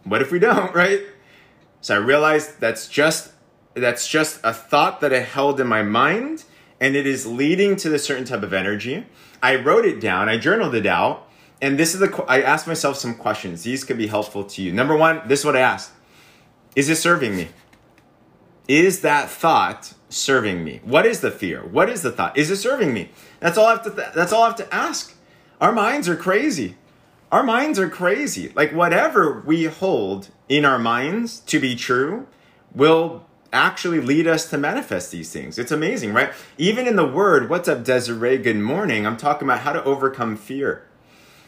What 0.03 0.21
if 0.21 0.31
we 0.31 0.39
don't, 0.39 0.73
right? 0.75 1.01
So 1.81 1.95
I 1.95 1.97
realized 1.97 2.59
that's 2.59 2.87
just 2.87 3.31
that's 3.75 4.07
just 4.07 4.39
a 4.43 4.53
thought 4.53 5.01
that 5.01 5.13
I 5.13 5.19
held 5.19 5.59
in 5.59 5.67
my 5.67 5.83
mind 5.83 6.45
and 6.79 6.95
it 6.95 7.05
is 7.05 7.25
leading 7.25 7.75
to 7.77 7.93
a 7.93 7.99
certain 7.99 8.25
type 8.25 8.41
of 8.41 8.53
energy. 8.53 9.05
I 9.41 9.55
wrote 9.55 9.85
it 9.85 9.99
down, 9.99 10.29
I 10.29 10.37
journaled 10.37 10.75
it 10.75 10.85
out, 10.85 11.27
and 11.61 11.77
this 11.77 11.93
is 11.93 11.99
the 11.99 12.25
I 12.27 12.41
asked 12.41 12.67
myself 12.67 12.97
some 12.97 13.15
questions. 13.15 13.63
These 13.63 13.83
could 13.83 13.97
be 13.97 14.07
helpful 14.07 14.43
to 14.43 14.61
you. 14.61 14.73
Number 14.73 14.95
1, 14.95 15.27
this 15.27 15.41
is 15.41 15.45
what 15.45 15.55
I 15.55 15.61
asked. 15.61 15.91
Is 16.75 16.89
it 16.89 16.97
serving 16.97 17.35
me? 17.35 17.49
Is 18.67 19.01
that 19.01 19.29
thought 19.29 19.93
serving 20.15 20.63
me? 20.63 20.81
What 20.83 21.05
is 21.05 21.21
the 21.21 21.31
fear? 21.31 21.61
What 21.61 21.89
is 21.89 22.01
the 22.01 22.11
thought? 22.11 22.37
Is 22.37 22.49
it 22.49 22.57
serving 22.57 22.93
me? 22.93 23.09
That's 23.39 23.57
all 23.57 23.67
I 23.67 23.71
have 23.71 23.83
to 23.83 23.91
th- 23.91 24.13
that's 24.13 24.31
all 24.31 24.43
I 24.43 24.47
have 24.47 24.55
to 24.57 24.73
ask. 24.73 25.13
Our 25.61 25.71
minds 25.71 26.07
are 26.09 26.15
crazy. 26.15 26.75
Our 27.31 27.43
minds 27.43 27.79
are 27.79 27.89
crazy. 27.89 28.51
Like 28.55 28.71
whatever 28.71 29.41
we 29.45 29.65
hold 29.65 30.29
in 30.47 30.63
our 30.65 30.79
minds 30.79 31.39
to 31.41 31.59
be 31.59 31.75
true 31.75 32.27
will 32.73 33.25
actually 33.51 33.99
lead 33.99 34.27
us 34.27 34.49
to 34.49 34.57
manifest 34.57 35.11
these 35.11 35.31
things. 35.31 35.57
It's 35.57 35.71
amazing, 35.71 36.13
right? 36.13 36.31
Even 36.57 36.87
in 36.87 36.95
the 36.95 37.07
word, 37.07 37.49
what's 37.49 37.67
up, 37.67 37.83
Desiree? 37.83 38.37
Good 38.37 38.57
morning. 38.57 39.05
I'm 39.07 39.17
talking 39.17 39.47
about 39.47 39.61
how 39.61 39.73
to 39.73 39.83
overcome 39.83 40.35
fear. 40.35 40.85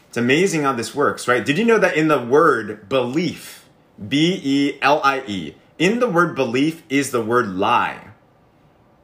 It's 0.08 0.16
amazing 0.16 0.62
how 0.62 0.72
this 0.72 0.94
works, 0.94 1.28
right? 1.28 1.44
Did 1.44 1.58
you 1.58 1.64
know 1.64 1.78
that 1.78 1.96
in 1.96 2.08
the 2.08 2.20
word 2.20 2.88
belief, 2.88 3.68
B 4.08 4.40
E 4.42 4.78
L 4.80 5.00
I 5.04 5.22
E, 5.26 5.54
in 5.78 6.00
the 6.00 6.08
word 6.08 6.34
belief 6.34 6.82
is 6.88 7.10
the 7.10 7.22
word 7.22 7.48
lie. 7.48 8.07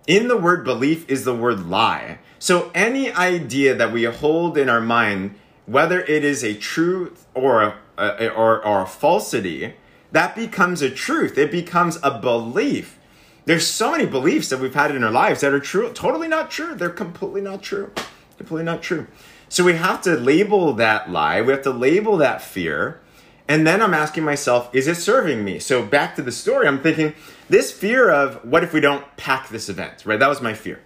In 0.06 0.28
the 0.28 0.36
word 0.36 0.64
belief 0.64 1.08
is 1.08 1.24
the 1.24 1.34
word 1.34 1.66
lie. 1.66 2.18
So 2.38 2.70
any 2.74 3.10
idea 3.10 3.74
that 3.74 3.92
we 3.92 4.04
hold 4.04 4.58
in 4.58 4.68
our 4.68 4.80
mind, 4.80 5.34
whether 5.64 6.02
it 6.02 6.24
is 6.24 6.44
a 6.44 6.54
truth 6.54 7.26
or 7.32 7.62
a, 7.62 7.74
a 7.96 8.28
or, 8.28 8.64
or 8.64 8.82
a 8.82 8.86
falsity, 8.86 9.74
that 10.12 10.36
becomes 10.36 10.82
a 10.82 10.90
truth. 10.90 11.38
It 11.38 11.50
becomes 11.50 11.98
a 12.02 12.18
belief. 12.18 12.98
There's 13.46 13.66
so 13.66 13.92
many 13.92 14.06
beliefs 14.06 14.48
that 14.50 14.60
we've 14.60 14.74
had 14.74 14.94
in 14.94 15.02
our 15.02 15.10
lives 15.10 15.40
that 15.40 15.52
are 15.52 15.60
true, 15.60 15.92
totally 15.92 16.28
not 16.28 16.50
true. 16.50 16.74
They're 16.74 16.90
completely 16.90 17.40
not 17.40 17.62
true. 17.62 17.90
Completely 18.36 18.64
not 18.64 18.82
true. 18.82 19.06
So 19.48 19.64
we 19.64 19.74
have 19.74 20.02
to 20.02 20.16
label 20.16 20.72
that 20.74 21.10
lie. 21.10 21.40
We 21.40 21.52
have 21.52 21.62
to 21.62 21.70
label 21.70 22.16
that 22.18 22.42
fear. 22.42 23.00
And 23.46 23.66
then 23.66 23.82
I'm 23.82 23.92
asking 23.92 24.24
myself, 24.24 24.74
is 24.74 24.88
it 24.88 24.96
serving 24.96 25.44
me? 25.44 25.58
So 25.58 25.84
back 25.84 26.16
to 26.16 26.22
the 26.22 26.32
story, 26.32 26.66
I'm 26.66 26.80
thinking 26.80 27.14
this 27.48 27.70
fear 27.70 28.10
of 28.10 28.44
what 28.44 28.64
if 28.64 28.72
we 28.72 28.80
don't 28.80 29.04
pack 29.16 29.48
this 29.48 29.68
event, 29.68 30.06
right? 30.06 30.18
That 30.18 30.28
was 30.28 30.40
my 30.40 30.54
fear. 30.54 30.80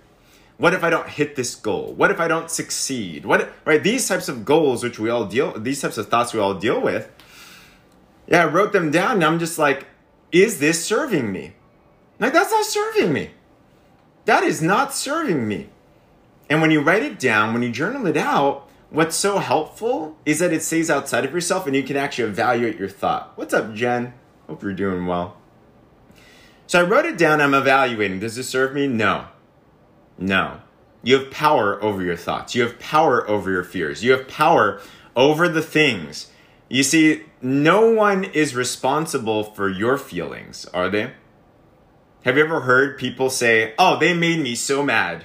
What 0.57 0.75
if 0.75 0.83
I 0.83 0.91
don't 0.91 1.09
hit 1.09 1.37
this 1.37 1.55
goal? 1.55 1.93
What 1.95 2.11
if 2.11 2.19
I 2.19 2.27
don't 2.27 2.51
succeed? 2.51 3.25
What 3.25 3.53
right? 3.65 3.81
These 3.81 4.09
types 4.09 4.29
of 4.29 4.45
goals, 4.45 4.83
which 4.83 4.99
we 4.99 5.09
all 5.09 5.25
deal, 5.25 5.53
these 5.53 5.81
types 5.81 5.99
of 5.99 6.09
thoughts 6.09 6.35
we 6.35 6.41
all 6.41 6.55
deal 6.55 6.81
with, 6.81 7.09
yeah, 8.27 8.43
I 8.43 8.47
wrote 8.47 8.73
them 8.73 8.91
down 8.91 9.13
and 9.13 9.25
I'm 9.25 9.39
just 9.39 9.59
like, 9.59 9.87
is 10.33 10.59
this 10.59 10.85
serving 10.85 11.33
me? 11.33 11.55
Like, 12.19 12.33
that's 12.33 12.51
not 12.51 12.65
serving 12.65 13.13
me. 13.13 13.31
That 14.25 14.43
is 14.43 14.61
not 14.61 14.93
serving 14.93 15.47
me. 15.47 15.69
And 16.51 16.61
when 16.61 16.73
you 16.73 16.81
write 16.81 17.05
it 17.05 17.19
down, 17.19 17.53
when 17.53 17.63
you 17.63 17.71
journal 17.71 18.07
it 18.07 18.17
out, 18.17 18.68
what's 18.91 19.17
so 19.17 19.39
helpful 19.39 20.17
is 20.25 20.39
that 20.39 20.53
it 20.53 20.63
stays 20.63 20.91
outside 20.91 21.25
of 21.25 21.33
yourself 21.33 21.67
and 21.67 21.75
you 21.75 21.83
can 21.83 21.97
actually 21.97 22.29
evaluate 22.29 22.79
your 22.79 22.89
thought. 22.89 23.33
What's 23.37 23.55
up, 23.55 23.75
Jen? 23.75 24.15
Hope 24.47 24.63
you're 24.63 24.73
doing 24.73 25.07
well. 25.07 25.37
So 26.67 26.81
I 26.81 26.83
wrote 26.83 27.07
it 27.07 27.19
down. 27.19 27.41
I'm 27.41 27.55
evaluating. 27.55 28.21
Does 28.21 28.37
this 28.37 28.49
serve 28.49 28.75
me? 28.75 28.87
No. 28.87 29.29
No. 30.19 30.61
You 31.03 31.19
have 31.19 31.31
power 31.31 31.83
over 31.83 32.03
your 32.03 32.17
thoughts. 32.17 32.55
You 32.55 32.63
have 32.63 32.79
power 32.79 33.29
over 33.29 33.51
your 33.51 33.65
fears. 33.65 34.05
You 34.05 34.13
have 34.13 34.29
power 34.29 34.81
over 35.17 35.49
the 35.49 35.63
things 35.63 36.29
you 36.69 36.83
see, 36.83 37.25
no 37.41 37.91
one 37.91 38.25
is 38.25 38.55
responsible 38.55 39.43
for 39.43 39.71
your 39.71 39.97
feelings, 39.97 40.67
are 40.75 40.91
they? 40.91 41.13
Have 42.25 42.37
you 42.37 42.45
ever 42.45 42.61
heard 42.61 42.99
people 42.99 43.31
say, 43.31 43.75
oh, 43.79 43.99
they 43.99 44.13
made 44.13 44.41
me 44.41 44.55
so 44.55 44.83
mad? 44.83 45.25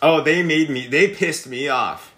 Oh, 0.00 0.22
they 0.22 0.42
made 0.42 0.70
me, 0.70 0.86
they 0.86 1.08
pissed 1.08 1.46
me 1.46 1.68
off. 1.68 2.14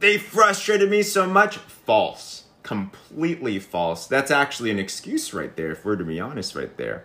They 0.00 0.18
frustrated 0.18 0.90
me 0.90 1.02
so 1.02 1.26
much. 1.26 1.56
False. 1.56 2.44
Completely 2.62 3.58
false. 3.58 4.06
That's 4.06 4.30
actually 4.30 4.70
an 4.70 4.78
excuse 4.78 5.32
right 5.34 5.54
there, 5.56 5.72
if 5.72 5.84
we're 5.84 5.96
to 5.96 6.04
be 6.04 6.20
honest, 6.20 6.54
right 6.54 6.76
there. 6.76 7.04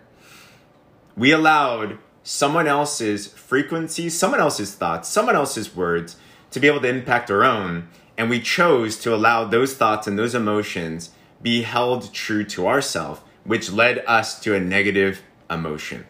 We 1.15 1.31
allowed 1.31 1.97
someone 2.23 2.67
else's 2.67 3.27
frequency, 3.27 4.09
someone 4.09 4.39
else's 4.39 4.73
thoughts, 4.75 5.09
someone 5.09 5.35
else's 5.35 5.75
words 5.75 6.17
to 6.51 6.59
be 6.59 6.67
able 6.67 6.81
to 6.81 6.87
impact 6.87 7.31
our 7.31 7.43
own 7.43 7.87
and 8.17 8.29
we 8.29 8.39
chose 8.39 8.97
to 8.99 9.13
allow 9.13 9.43
those 9.43 9.75
thoughts 9.75 10.07
and 10.07 10.17
those 10.17 10.35
emotions 10.35 11.11
be 11.41 11.63
held 11.63 12.13
true 12.13 12.43
to 12.45 12.67
ourselves, 12.67 13.21
which 13.43 13.71
led 13.71 14.03
us 14.05 14.39
to 14.41 14.55
a 14.55 14.59
negative 14.59 15.21
emotion. 15.49 16.05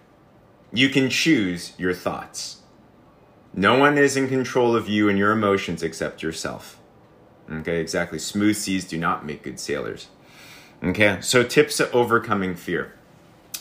You 0.71 0.89
can 0.89 1.09
choose 1.09 1.73
your 1.77 1.93
thoughts. 1.93 2.62
No 3.53 3.77
one 3.77 3.97
is 3.97 4.17
in 4.17 4.27
control 4.27 4.75
of 4.75 4.89
you 4.89 5.09
and 5.09 5.17
your 5.17 5.31
emotions 5.31 5.83
except 5.83 6.23
yourself. 6.23 6.79
Okay, 7.51 7.79
exactly. 7.79 8.17
Smooth 8.17 8.55
seas 8.55 8.85
do 8.85 8.97
not 8.97 9.25
make 9.25 9.43
good 9.43 9.59
sailors. 9.59 10.07
Okay, 10.83 11.19
so 11.21 11.43
tips 11.43 11.77
to 11.77 11.91
overcoming 11.91 12.55
fear. 12.55 12.93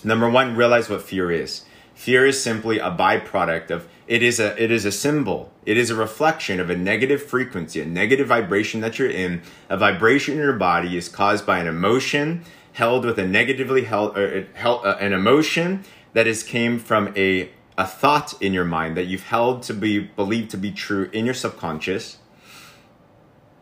Number 0.03 0.29
one, 0.29 0.57
realize 0.57 0.89
what 0.89 1.03
fear 1.03 1.31
is. 1.31 1.65
Fear 1.95 2.27
is 2.27 2.43
simply 2.43 2.79
a 2.79 2.91
byproduct 2.91 3.71
of 3.71 3.87
it 4.07 4.23
is 4.23 4.41
a 4.41 4.61
it 4.61 4.71
is 4.71 4.85
a 4.85 4.93
symbol. 4.93 5.53
It 5.65 5.77
is 5.77 5.91
a 5.91 5.95
reflection 5.95 6.59
of 6.59 6.71
a 6.71 6.77
negative 6.77 7.23
frequency, 7.23 7.81
a 7.81 7.87
negative 7.87 8.29
vibration 8.29 8.81
that 8.81 8.99
you're 8.99 9.11
in. 9.11 9.43
A 9.69 9.77
vibration 9.77 10.35
in 10.35 10.41
your 10.41 10.55
body 10.55 10.97
is 10.97 11.09
caused 11.09 11.47
by 11.47 11.59
an 11.59 11.67
emotion 11.67 12.45
held 12.73 13.05
with 13.05 13.19
a 13.19 13.27
negatively 13.27 13.85
held, 13.85 14.17
or 14.17 14.47
held 14.55 14.85
uh, 14.85 14.97
an 15.01 15.13
emotion 15.13 15.85
that 16.15 16.27
is 16.27 16.43
came 16.43 16.79
from 16.79 17.13
a 17.17 17.51
a 17.79 17.87
thought 17.87 18.41
in 18.43 18.53
your 18.53 18.65
mind 18.65 18.97
that 18.97 19.07
you've 19.07 19.25
held 19.25 19.63
to 19.65 19.75
be 19.75 19.99
believed 19.99 20.51
to 20.51 20.57
be 20.57 20.71
true 20.71 21.09
in 21.13 21.25
your 21.25 21.35
subconscious. 21.35 22.19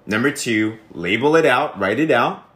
Number 0.07 0.31
two, 0.31 0.79
label 0.93 1.37
it 1.37 1.47
out, 1.47 1.79
write 1.79 2.00
it 2.00 2.11
out. 2.11 2.47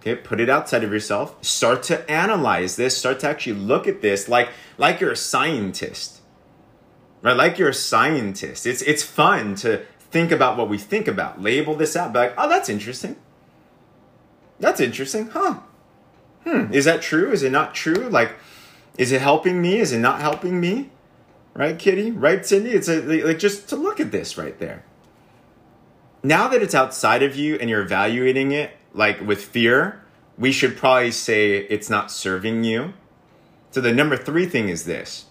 Okay, 0.00 0.14
put 0.14 0.38
it 0.38 0.50
outside 0.50 0.84
of 0.84 0.92
yourself. 0.92 1.42
Start 1.42 1.82
to 1.84 2.10
analyze 2.10 2.76
this. 2.76 2.96
Start 2.96 3.20
to 3.20 3.28
actually 3.28 3.54
look 3.54 3.88
at 3.88 4.02
this 4.02 4.28
like 4.28 4.50
like 4.76 5.00
you're 5.00 5.12
a 5.12 5.16
scientist. 5.16 6.20
Right? 7.22 7.36
Like 7.36 7.58
you're 7.58 7.70
a 7.70 7.74
scientist. 7.74 8.66
It's 8.66 8.82
it's 8.82 9.02
fun 9.02 9.54
to 9.56 9.86
think 9.98 10.30
about 10.30 10.58
what 10.58 10.68
we 10.68 10.76
think 10.76 11.08
about. 11.08 11.40
Label 11.40 11.74
this 11.74 11.96
out. 11.96 12.12
Be 12.12 12.18
like, 12.18 12.34
oh, 12.36 12.48
that's 12.48 12.68
interesting. 12.68 13.16
That's 14.60 14.80
interesting, 14.80 15.28
huh? 15.28 15.60
Hmm. 16.44 16.72
Is 16.72 16.84
that 16.84 17.00
true? 17.00 17.32
Is 17.32 17.42
it 17.42 17.50
not 17.50 17.74
true? 17.74 18.08
Like, 18.08 18.32
is 18.96 19.12
it 19.12 19.20
helping 19.20 19.60
me? 19.60 19.78
Is 19.78 19.92
it 19.92 19.98
not 19.98 20.20
helping 20.20 20.60
me? 20.60 20.90
Right, 21.54 21.78
Kitty? 21.78 22.10
Right, 22.10 22.44
Cindy? 22.44 22.70
It's 22.70 22.88
a, 22.88 23.00
like 23.00 23.38
just 23.38 23.68
to 23.68 23.76
look 23.76 24.00
at 24.00 24.10
this 24.10 24.36
right 24.36 24.58
there. 24.58 24.84
Now 26.22 26.48
that 26.48 26.62
it's 26.62 26.74
outside 26.74 27.22
of 27.22 27.36
you 27.36 27.56
and 27.56 27.68
you're 27.68 27.82
evaluating 27.82 28.52
it, 28.52 28.72
like 28.92 29.20
with 29.20 29.44
fear, 29.44 30.02
we 30.38 30.52
should 30.52 30.76
probably 30.76 31.10
say 31.10 31.58
it's 31.58 31.90
not 31.90 32.10
serving 32.10 32.64
you. 32.64 32.94
So 33.70 33.80
the 33.80 33.92
number 33.92 34.16
three 34.16 34.46
thing 34.46 34.68
is 34.68 34.84
this, 34.84 35.26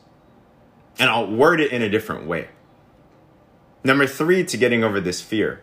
and 0.99 1.09
I'll 1.09 1.29
word 1.29 1.59
it 1.59 1.71
in 1.71 1.81
a 1.81 1.89
different 1.89 2.25
way. 2.25 2.49
Number 3.83 4.05
three 4.05 4.43
to 4.45 4.57
getting 4.57 4.83
over 4.83 5.01
this 5.01 5.21
fear. 5.21 5.61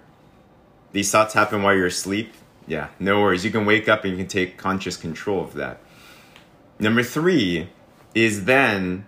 These 0.92 1.10
thoughts 1.10 1.34
happen 1.34 1.62
while 1.62 1.74
you're 1.74 1.86
asleep. 1.86 2.34
Yeah, 2.66 2.88
no 2.98 3.20
worries. 3.20 3.44
You 3.44 3.50
can 3.50 3.64
wake 3.64 3.88
up 3.88 4.04
and 4.04 4.12
you 4.12 4.18
can 4.18 4.28
take 4.28 4.58
conscious 4.58 4.96
control 4.96 5.42
of 5.42 5.54
that. 5.54 5.80
Number 6.78 7.02
three 7.02 7.68
is 8.14 8.44
then 8.44 9.06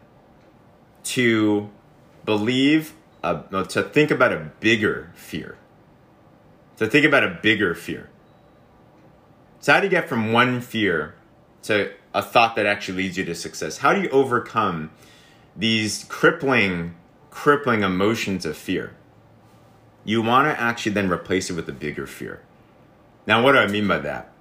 to 1.04 1.70
believe, 2.24 2.94
a, 3.22 3.64
to 3.68 3.82
think 3.82 4.10
about 4.10 4.32
a 4.32 4.50
bigger 4.60 5.10
fear. 5.14 5.56
To 6.78 6.86
think 6.86 7.04
about 7.04 7.24
a 7.24 7.38
bigger 7.42 7.74
fear. 7.74 8.08
So, 9.60 9.72
how 9.72 9.80
do 9.80 9.86
you 9.86 9.90
get 9.90 10.08
from 10.08 10.32
one 10.32 10.60
fear 10.60 11.14
to 11.64 11.92
a 12.14 12.22
thought 12.22 12.56
that 12.56 12.66
actually 12.66 12.98
leads 13.04 13.16
you 13.16 13.24
to 13.24 13.34
success? 13.34 13.78
How 13.78 13.92
do 13.92 14.00
you 14.00 14.08
overcome 14.10 14.90
these 15.56 16.04
crippling, 16.04 16.94
crippling 17.30 17.82
emotions 17.82 18.44
of 18.44 18.56
fear? 18.56 18.94
You 20.04 20.22
want 20.22 20.48
to 20.48 20.60
actually 20.60 20.92
then 20.92 21.10
replace 21.10 21.48
it 21.50 21.54
with 21.54 21.68
a 21.68 21.72
bigger 21.72 22.06
fear. 22.06 22.42
Now, 23.26 23.42
what 23.42 23.52
do 23.52 23.58
I 23.58 23.68
mean 23.68 23.86
by 23.86 23.98
that? 23.98 24.31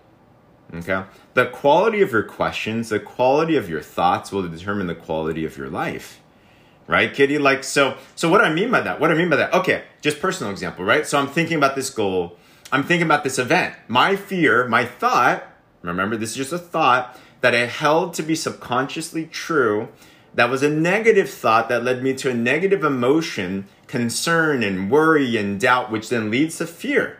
Okay? 0.73 1.03
The 1.33 1.47
quality 1.47 2.01
of 2.01 2.11
your 2.11 2.23
questions, 2.23 2.89
the 2.89 2.99
quality 2.99 3.55
of 3.55 3.69
your 3.69 3.81
thoughts 3.81 4.31
will 4.31 4.47
determine 4.47 4.87
the 4.87 4.95
quality 4.95 5.45
of 5.45 5.57
your 5.57 5.69
life. 5.69 6.19
Right, 6.87 7.13
Kitty? 7.13 7.37
Like 7.37 7.63
so 7.63 7.97
so 8.15 8.29
what 8.29 8.41
I 8.41 8.51
mean 8.53 8.71
by 8.71 8.81
that? 8.81 8.99
What 8.99 9.11
I 9.11 9.13
mean 9.13 9.29
by 9.29 9.37
that? 9.37 9.53
Okay, 9.53 9.83
just 10.01 10.19
personal 10.19 10.51
example, 10.51 10.83
right? 10.83 11.05
So 11.07 11.17
I'm 11.19 11.27
thinking 11.27 11.57
about 11.57 11.75
this 11.75 11.89
goal, 11.89 12.37
I'm 12.71 12.83
thinking 12.83 13.05
about 13.05 13.23
this 13.23 13.39
event. 13.39 13.75
My 13.87 14.15
fear, 14.15 14.67
my 14.67 14.85
thought, 14.85 15.43
remember 15.81 16.17
this 16.17 16.31
is 16.31 16.35
just 16.35 16.53
a 16.53 16.57
thought 16.57 17.17
that 17.41 17.55
I 17.55 17.65
held 17.65 18.13
to 18.15 18.23
be 18.23 18.35
subconsciously 18.35 19.25
true. 19.27 19.89
That 20.33 20.49
was 20.49 20.63
a 20.63 20.69
negative 20.69 21.29
thought 21.29 21.69
that 21.69 21.83
led 21.83 22.03
me 22.03 22.13
to 22.15 22.29
a 22.29 22.33
negative 22.33 22.83
emotion, 22.83 23.67
concern 23.87 24.63
and 24.63 24.89
worry 24.89 25.37
and 25.37 25.59
doubt, 25.59 25.91
which 25.91 26.09
then 26.09 26.31
leads 26.31 26.57
to 26.57 26.67
fear. 26.67 27.17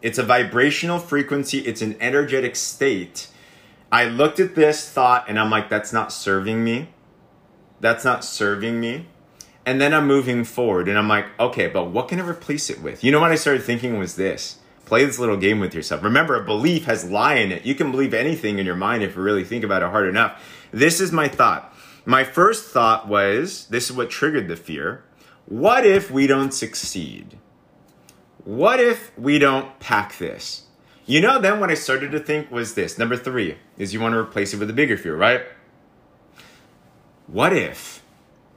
It's 0.00 0.18
a 0.18 0.22
vibrational 0.22 0.98
frequency, 0.98 1.58
it's 1.60 1.82
an 1.82 1.96
energetic 2.00 2.56
state. 2.56 3.28
I 3.90 4.04
looked 4.04 4.38
at 4.38 4.54
this 4.54 4.88
thought 4.88 5.28
and 5.28 5.38
I'm 5.38 5.50
like, 5.50 5.68
that's 5.68 5.92
not 5.92 6.12
serving 6.12 6.62
me. 6.62 6.90
That's 7.80 8.04
not 8.04 8.24
serving 8.24 8.80
me. 8.80 9.06
And 9.64 9.80
then 9.80 9.92
I'm 9.92 10.06
moving 10.06 10.44
forward 10.44 10.88
and 10.88 10.98
I'm 10.98 11.08
like, 11.08 11.26
okay, 11.40 11.68
but 11.68 11.90
what 11.90 12.08
can 12.08 12.20
I 12.20 12.28
replace 12.28 12.70
it 12.70 12.82
with? 12.82 13.02
You 13.02 13.12
know 13.12 13.20
what 13.20 13.32
I 13.32 13.36
started 13.36 13.62
thinking 13.62 13.98
was 13.98 14.16
this 14.16 14.58
play 14.88 15.04
this 15.04 15.18
little 15.18 15.36
game 15.36 15.60
with 15.60 15.74
yourself. 15.74 16.02
Remember, 16.02 16.34
a 16.34 16.44
belief 16.44 16.86
has 16.86 17.04
lie 17.04 17.34
in 17.34 17.52
it. 17.52 17.66
You 17.66 17.74
can 17.74 17.90
believe 17.90 18.14
anything 18.14 18.58
in 18.58 18.64
your 18.64 18.74
mind 18.74 19.02
if 19.02 19.16
you 19.16 19.22
really 19.22 19.44
think 19.44 19.62
about 19.62 19.82
it 19.82 19.90
hard 19.90 20.08
enough. 20.08 20.42
This 20.70 20.98
is 20.98 21.12
my 21.12 21.28
thought. 21.28 21.74
My 22.06 22.24
first 22.24 22.70
thought 22.70 23.06
was 23.06 23.66
this 23.66 23.90
is 23.90 23.96
what 23.96 24.08
triggered 24.08 24.48
the 24.48 24.56
fear. 24.56 25.04
What 25.44 25.84
if 25.84 26.10
we 26.10 26.26
don't 26.26 26.52
succeed? 26.52 27.38
What 28.48 28.80
if 28.80 29.12
we 29.18 29.38
don't 29.38 29.78
pack 29.78 30.16
this? 30.16 30.62
You 31.04 31.20
know, 31.20 31.38
then 31.38 31.60
what 31.60 31.68
I 31.68 31.74
started 31.74 32.12
to 32.12 32.18
think 32.18 32.50
was 32.50 32.72
this. 32.72 32.96
Number 32.96 33.14
three 33.14 33.58
is 33.76 33.92
you 33.92 34.00
want 34.00 34.14
to 34.14 34.18
replace 34.18 34.54
it 34.54 34.56
with 34.56 34.70
a 34.70 34.72
bigger 34.72 34.96
fear, 34.96 35.14
right? 35.14 35.42
What 37.26 37.52
if 37.52 38.02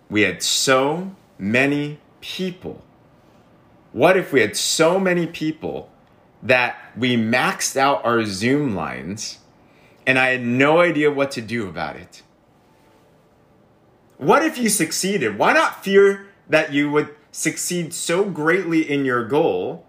we 0.10 0.21
had 0.21 0.41
so 0.41 1.13
many 1.38 2.00
people? 2.21 2.86
What 3.91 4.15
if 4.15 4.31
we 4.31 4.39
had 4.39 4.55
so 4.55 4.98
many 4.98 5.27
people 5.27 5.89
that 6.41 6.77
we 6.95 7.17
maxed 7.17 7.75
out 7.75 8.05
our 8.05 8.24
Zoom 8.24 8.74
lines 8.74 9.39
and 10.07 10.17
I 10.17 10.27
had 10.27 10.41
no 10.41 10.79
idea 10.79 11.12
what 11.12 11.31
to 11.31 11.41
do 11.41 11.67
about 11.67 11.98
it? 11.98 12.24
What 14.15 14.41
if 14.45 14.57
you 14.57 14.69
succeeded? 14.69 15.38
Why 15.38 15.51
not 15.51 15.83
fear 15.83 16.27
that 16.48 16.71
you 16.71 16.89
would 16.91 17.13
succeed 17.31 17.93
so 17.93 18.25
greatly 18.25 18.89
in 18.89 19.05
your 19.05 19.25
goal 19.27 19.85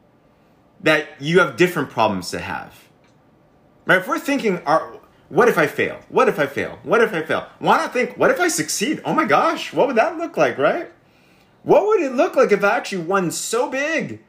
that 0.80 1.08
you 1.20 1.40
have 1.40 1.56
different 1.56 1.90
problems 1.90 2.30
to 2.30 2.38
have. 2.38 2.88
Right? 3.84 3.98
If 3.98 4.08
we're 4.08 4.18
thinking, 4.18 4.58
are, 4.64 4.98
what 5.28 5.48
if 5.48 5.58
I 5.58 5.66
fail? 5.66 6.00
What 6.08 6.28
if 6.28 6.38
I 6.38 6.46
fail? 6.46 6.78
What 6.82 7.02
if 7.02 7.12
I 7.12 7.22
fail? 7.22 7.48
Why 7.58 7.78
not 7.78 7.92
think, 7.92 8.16
what 8.16 8.30
if 8.30 8.40
I 8.40 8.48
succeed? 8.48 9.00
Oh 9.04 9.14
my 9.14 9.24
gosh, 9.24 9.72
what 9.72 9.86
would 9.86 9.96
that 9.96 10.18
look 10.18 10.36
like, 10.36 10.58
right? 10.58 10.92
What 11.62 11.86
would 11.86 12.00
it 12.00 12.12
look 12.12 12.36
like 12.36 12.52
if 12.52 12.64
I 12.64 12.76
actually 12.76 13.04
won 13.04 13.30
so 13.30 13.70
big? 13.70 14.22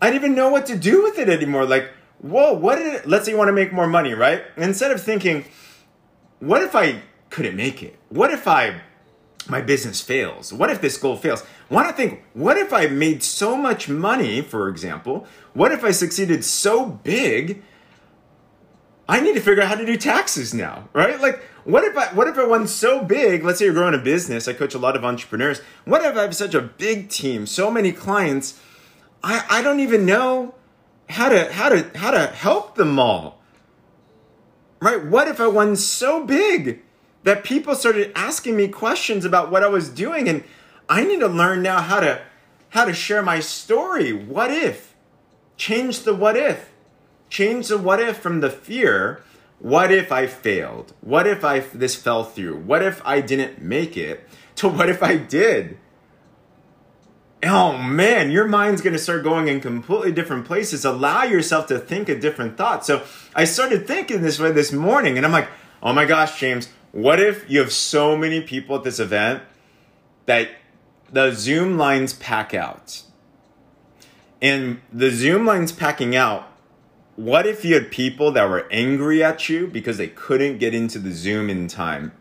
I 0.00 0.10
didn't 0.10 0.24
even 0.24 0.34
know 0.34 0.50
what 0.50 0.66
to 0.66 0.76
do 0.76 1.02
with 1.02 1.18
it 1.18 1.28
anymore. 1.28 1.66
Like, 1.66 1.90
whoa, 2.20 2.54
what 2.54 2.76
did 2.76 2.94
it, 2.94 3.06
let's 3.06 3.26
say 3.26 3.32
you 3.32 3.38
want 3.38 3.48
to 3.48 3.52
make 3.52 3.72
more 3.72 3.86
money, 3.86 4.14
right? 4.14 4.42
Instead 4.56 4.90
of 4.90 5.02
thinking, 5.02 5.44
what 6.38 6.62
if 6.62 6.74
I 6.74 7.02
couldn't 7.28 7.56
make 7.56 7.82
it? 7.82 7.98
What 8.08 8.32
if 8.32 8.48
I 8.48 8.80
my 9.48 9.60
business 9.60 10.00
fails? 10.00 10.52
What 10.52 10.70
if 10.70 10.80
this 10.80 10.96
goal 10.96 11.16
fails? 11.16 11.42
Why 11.68 11.84
not 11.84 11.96
think, 11.96 12.22
what 12.34 12.56
if 12.56 12.72
I 12.72 12.86
made 12.86 13.22
so 13.22 13.56
much 13.56 13.88
money, 13.88 14.42
for 14.42 14.68
example? 14.68 15.26
What 15.54 15.72
if 15.72 15.82
I 15.82 15.90
succeeded 15.90 16.44
so 16.44 16.86
big? 16.86 17.62
I 19.08 19.20
need 19.20 19.34
to 19.34 19.40
figure 19.40 19.62
out 19.62 19.68
how 19.68 19.74
to 19.74 19.86
do 19.86 19.96
taxes 19.96 20.54
now, 20.54 20.88
right? 20.92 21.20
Like, 21.20 21.42
what 21.64 21.84
if 21.84 21.96
I 21.96 22.06
what 22.14 22.28
if 22.28 22.38
I 22.38 22.46
won 22.46 22.66
so 22.66 23.04
big? 23.04 23.44
Let's 23.44 23.58
say 23.58 23.66
you're 23.66 23.74
growing 23.74 23.94
a 23.94 23.98
business. 23.98 24.48
I 24.48 24.52
coach 24.52 24.74
a 24.74 24.78
lot 24.78 24.96
of 24.96 25.04
entrepreneurs. 25.04 25.60
What 25.84 26.04
if 26.04 26.16
I 26.16 26.22
have 26.22 26.36
such 26.36 26.54
a 26.54 26.62
big 26.62 27.08
team, 27.08 27.44
so 27.46 27.70
many 27.70 27.92
clients? 27.92 28.60
I, 29.22 29.44
I 29.50 29.62
don't 29.62 29.80
even 29.80 30.06
know 30.06 30.54
how 31.08 31.28
to 31.28 31.52
how 31.52 31.68
to 31.68 31.90
how 31.98 32.12
to 32.12 32.28
help 32.28 32.76
them 32.76 32.98
all. 32.98 33.42
Right? 34.80 35.04
What 35.04 35.28
if 35.28 35.40
I 35.40 35.48
won 35.48 35.76
so 35.76 36.24
big? 36.24 36.82
That 37.22 37.44
people 37.44 37.74
started 37.74 38.12
asking 38.14 38.56
me 38.56 38.68
questions 38.68 39.24
about 39.24 39.50
what 39.50 39.62
I 39.62 39.68
was 39.68 39.88
doing 39.88 40.28
and 40.28 40.44
I 40.88 41.04
need 41.04 41.20
to 41.20 41.28
learn 41.28 41.62
now 41.62 41.80
how 41.80 42.00
to 42.00 42.22
how 42.70 42.84
to 42.84 42.94
share 42.94 43.22
my 43.22 43.40
story. 43.40 44.12
What 44.12 44.50
if? 44.50 44.94
Change 45.56 46.00
the 46.00 46.14
what 46.14 46.36
if. 46.36 46.70
Change 47.28 47.68
the 47.68 47.78
what 47.78 48.00
if 48.00 48.18
from 48.18 48.40
the 48.40 48.50
fear. 48.50 49.22
What 49.58 49.92
if 49.92 50.10
I 50.10 50.26
failed? 50.26 50.94
What 51.00 51.26
if 51.26 51.44
I 51.44 51.60
this 51.60 51.94
fell 51.94 52.24
through? 52.24 52.58
What 52.58 52.82
if 52.82 53.02
I 53.04 53.20
didn't 53.20 53.62
make 53.62 53.96
it? 53.96 54.26
To 54.56 54.68
what 54.68 54.90
if 54.90 55.02
I 55.02 55.16
did? 55.16 55.78
Oh 57.42 57.78
man, 57.78 58.30
your 58.30 58.46
mind's 58.46 58.82
going 58.82 58.92
to 58.92 58.98
start 58.98 59.24
going 59.24 59.48
in 59.48 59.62
completely 59.62 60.12
different 60.12 60.44
places. 60.44 60.84
Allow 60.84 61.22
yourself 61.22 61.66
to 61.68 61.78
think 61.78 62.10
a 62.10 62.18
different 62.18 62.58
thought. 62.58 62.84
So 62.84 63.02
I 63.34 63.44
started 63.44 63.86
thinking 63.86 64.20
this 64.20 64.38
way 64.38 64.52
this 64.52 64.70
morning 64.70 65.16
and 65.16 65.24
I'm 65.24 65.32
like, 65.32 65.48
"Oh 65.82 65.94
my 65.94 66.04
gosh, 66.04 66.38
James, 66.38 66.68
what 66.92 67.20
if 67.20 67.48
you 67.48 67.60
have 67.60 67.72
so 67.72 68.16
many 68.16 68.40
people 68.40 68.76
at 68.76 68.84
this 68.84 68.98
event 68.98 69.42
that 70.26 70.50
the 71.12 71.32
Zoom 71.32 71.78
lines 71.78 72.12
pack 72.12 72.54
out? 72.54 73.02
And 74.42 74.80
the 74.92 75.10
Zoom 75.10 75.44
lines 75.44 75.72
packing 75.72 76.16
out, 76.16 76.48
what 77.16 77.46
if 77.46 77.64
you 77.64 77.74
had 77.74 77.90
people 77.90 78.32
that 78.32 78.48
were 78.48 78.66
angry 78.70 79.22
at 79.22 79.48
you 79.48 79.66
because 79.66 79.98
they 79.98 80.08
couldn't 80.08 80.58
get 80.58 80.74
into 80.74 80.98
the 80.98 81.12
Zoom 81.12 81.50
in 81.50 81.68
time 81.68 82.12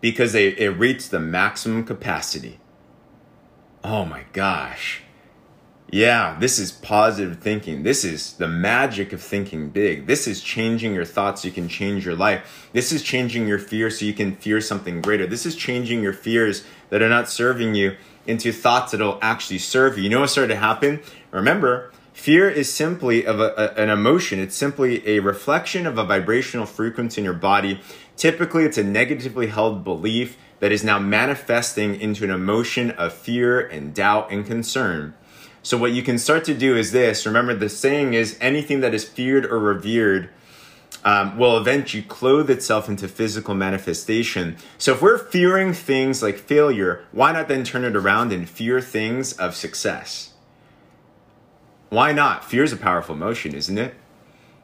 because 0.00 0.32
they, 0.32 0.48
it 0.48 0.70
reached 0.70 1.10
the 1.10 1.20
maximum 1.20 1.84
capacity? 1.84 2.58
Oh 3.84 4.04
my 4.04 4.24
gosh. 4.32 5.02
Yeah, 5.94 6.38
this 6.40 6.58
is 6.58 6.72
positive 6.72 7.40
thinking. 7.40 7.82
This 7.82 8.02
is 8.02 8.32
the 8.32 8.48
magic 8.48 9.12
of 9.12 9.20
thinking 9.20 9.68
big. 9.68 10.06
This 10.06 10.26
is 10.26 10.40
changing 10.40 10.94
your 10.94 11.04
thoughts 11.04 11.42
so 11.42 11.48
you 11.48 11.52
can 11.52 11.68
change 11.68 12.06
your 12.06 12.14
life. 12.14 12.70
This 12.72 12.92
is 12.92 13.02
changing 13.02 13.46
your 13.46 13.58
fears 13.58 13.98
so 13.98 14.06
you 14.06 14.14
can 14.14 14.34
fear 14.34 14.62
something 14.62 15.02
greater. 15.02 15.26
This 15.26 15.44
is 15.44 15.54
changing 15.54 16.02
your 16.02 16.14
fears 16.14 16.64
that 16.88 17.02
are 17.02 17.10
not 17.10 17.28
serving 17.28 17.74
you 17.74 17.96
into 18.26 18.52
thoughts 18.52 18.92
that'll 18.92 19.18
actually 19.20 19.58
serve 19.58 19.98
you. 19.98 20.04
You 20.04 20.08
know 20.08 20.20
what 20.20 20.30
started 20.30 20.54
to 20.54 20.60
happen? 20.60 21.02
Remember, 21.30 21.92
fear 22.14 22.48
is 22.48 22.72
simply 22.72 23.26
of 23.26 23.38
a, 23.38 23.52
a, 23.58 23.82
an 23.82 23.90
emotion. 23.90 24.38
It's 24.38 24.56
simply 24.56 25.06
a 25.06 25.18
reflection 25.18 25.86
of 25.86 25.98
a 25.98 26.04
vibrational 26.04 26.64
frequency 26.64 27.20
in 27.20 27.26
your 27.26 27.34
body. 27.34 27.82
Typically, 28.16 28.64
it's 28.64 28.78
a 28.78 28.84
negatively 28.84 29.48
held 29.48 29.84
belief 29.84 30.38
that 30.60 30.72
is 30.72 30.82
now 30.82 30.98
manifesting 30.98 32.00
into 32.00 32.24
an 32.24 32.30
emotion 32.30 32.92
of 32.92 33.12
fear 33.12 33.60
and 33.60 33.92
doubt 33.92 34.32
and 34.32 34.46
concern. 34.46 35.12
So 35.62 35.78
what 35.78 35.92
you 35.92 36.02
can 36.02 36.18
start 36.18 36.44
to 36.46 36.54
do 36.54 36.76
is 36.76 36.92
this. 36.92 37.24
Remember, 37.24 37.54
the 37.54 37.68
saying 37.68 38.14
is 38.14 38.36
anything 38.40 38.80
that 38.80 38.94
is 38.94 39.04
feared 39.04 39.46
or 39.46 39.58
revered 39.58 40.28
um, 41.04 41.38
will 41.38 41.56
eventually 41.56 42.02
clothe 42.02 42.50
itself 42.50 42.88
into 42.88 43.08
physical 43.08 43.54
manifestation. 43.54 44.56
So 44.78 44.92
if 44.92 45.02
we're 45.02 45.18
fearing 45.18 45.72
things 45.72 46.22
like 46.22 46.36
failure, 46.36 47.04
why 47.12 47.32
not 47.32 47.48
then 47.48 47.64
turn 47.64 47.84
it 47.84 47.96
around 47.96 48.32
and 48.32 48.48
fear 48.48 48.80
things 48.80 49.32
of 49.32 49.54
success? 49.54 50.32
Why 51.90 52.12
not? 52.12 52.44
Fear 52.44 52.64
is 52.64 52.72
a 52.72 52.76
powerful 52.76 53.14
emotion, 53.14 53.54
isn't 53.54 53.78
it? 53.78 53.94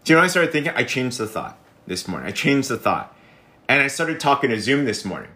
Do 0.05 0.13
you 0.13 0.19
know 0.19 0.25
I 0.25 0.29
started 0.29 0.53
thinking? 0.53 0.73
I 0.75 0.85
changed 0.85 1.19
the 1.19 1.27
thought 1.27 1.59
this 1.87 2.09
morning. 2.09 2.29
I 2.29 2.33
changed 2.33 2.69
the 2.69 2.79
thought. 2.79 3.15
And 3.69 3.83
I 3.83 3.89
started 3.89 4.19
talking 4.19 4.51
to 4.51 4.61
Zoom 4.61 4.85
this 4.87 5.05
morning. 5.05 5.31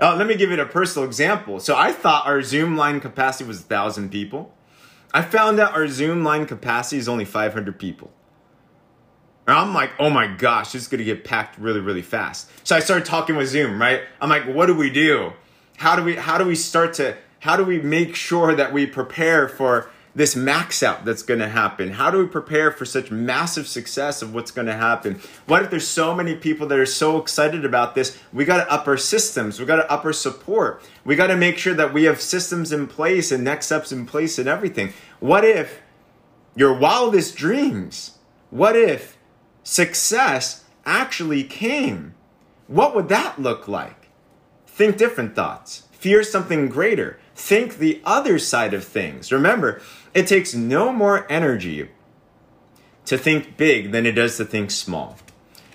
Oh, 0.00 0.14
let 0.14 0.26
me 0.26 0.36
give 0.36 0.52
it 0.52 0.58
a 0.58 0.66
personal 0.66 1.06
example. 1.06 1.58
So 1.58 1.76
I 1.76 1.92
thought 1.92 2.26
our 2.26 2.42
Zoom 2.42 2.76
line 2.76 3.00
capacity 3.00 3.48
was 3.48 3.60
1,000 3.60 4.10
people. 4.10 4.54
I 5.12 5.22
found 5.22 5.58
out 5.58 5.72
our 5.74 5.88
Zoom 5.88 6.22
line 6.22 6.46
capacity 6.46 6.98
is 6.98 7.08
only 7.08 7.24
500 7.24 7.78
people. 7.78 8.10
And 9.46 9.56
I'm 9.56 9.72
like, 9.72 9.92
oh 9.98 10.10
my 10.10 10.26
gosh, 10.26 10.72
this 10.72 10.82
is 10.82 10.88
gonna 10.88 11.04
get 11.04 11.24
packed 11.24 11.58
really, 11.58 11.80
really 11.80 12.02
fast. 12.02 12.50
So 12.64 12.76
I 12.76 12.80
started 12.80 13.06
talking 13.06 13.34
with 13.36 13.48
Zoom, 13.48 13.80
right? 13.80 14.02
I'm 14.20 14.28
like, 14.28 14.44
what 14.44 14.66
do 14.66 14.74
we 14.74 14.90
do? 14.90 15.32
How 15.78 15.96
do 15.96 16.02
we 16.02 16.16
how 16.16 16.36
do 16.36 16.44
we 16.44 16.54
start 16.54 16.92
to 16.94 17.16
how 17.40 17.56
do 17.56 17.64
we 17.64 17.80
make 17.80 18.14
sure 18.14 18.54
that 18.54 18.72
we 18.72 18.84
prepare 18.84 19.48
for 19.48 19.90
this 20.18 20.34
max 20.34 20.82
out 20.82 21.04
that's 21.04 21.22
going 21.22 21.38
to 21.38 21.48
happen? 21.48 21.92
How 21.92 22.10
do 22.10 22.18
we 22.18 22.26
prepare 22.26 22.72
for 22.72 22.84
such 22.84 23.12
massive 23.12 23.68
success 23.68 24.20
of 24.20 24.34
what's 24.34 24.50
going 24.50 24.66
to 24.66 24.74
happen? 24.74 25.20
What 25.46 25.62
if 25.62 25.70
there's 25.70 25.86
so 25.86 26.12
many 26.12 26.34
people 26.34 26.66
that 26.66 26.78
are 26.78 26.86
so 26.86 27.18
excited 27.18 27.64
about 27.64 27.94
this? 27.94 28.18
We 28.32 28.44
got 28.44 28.56
to 28.56 28.70
up 28.70 28.88
our 28.88 28.96
systems. 28.96 29.60
We 29.60 29.66
got 29.66 29.76
to 29.76 29.90
up 29.90 30.04
our 30.04 30.12
support. 30.12 30.82
We 31.04 31.14
got 31.14 31.28
to 31.28 31.36
make 31.36 31.56
sure 31.56 31.74
that 31.74 31.92
we 31.92 32.02
have 32.04 32.20
systems 32.20 32.72
in 32.72 32.88
place 32.88 33.30
and 33.30 33.44
next 33.44 33.66
steps 33.66 33.92
in 33.92 34.06
place 34.06 34.40
and 34.40 34.48
everything. 34.48 34.92
What 35.20 35.44
if 35.44 35.80
your 36.56 36.76
wildest 36.76 37.36
dreams? 37.36 38.18
What 38.50 38.74
if 38.74 39.16
success 39.62 40.64
actually 40.84 41.44
came? 41.44 42.14
What 42.66 42.92
would 42.96 43.08
that 43.08 43.40
look 43.40 43.68
like? 43.68 44.08
Think 44.66 44.96
different 44.96 45.36
thoughts. 45.36 45.84
Fear 45.92 46.24
something 46.24 46.68
greater. 46.68 47.18
Think 47.34 47.78
the 47.78 48.00
other 48.04 48.38
side 48.38 48.74
of 48.74 48.84
things. 48.84 49.30
Remember, 49.30 49.80
it 50.18 50.26
takes 50.26 50.52
no 50.52 50.92
more 50.92 51.30
energy 51.30 51.88
to 53.04 53.16
think 53.16 53.56
big 53.56 53.92
than 53.92 54.04
it 54.04 54.12
does 54.12 54.36
to 54.36 54.44
think 54.44 54.72
small. 54.72 55.16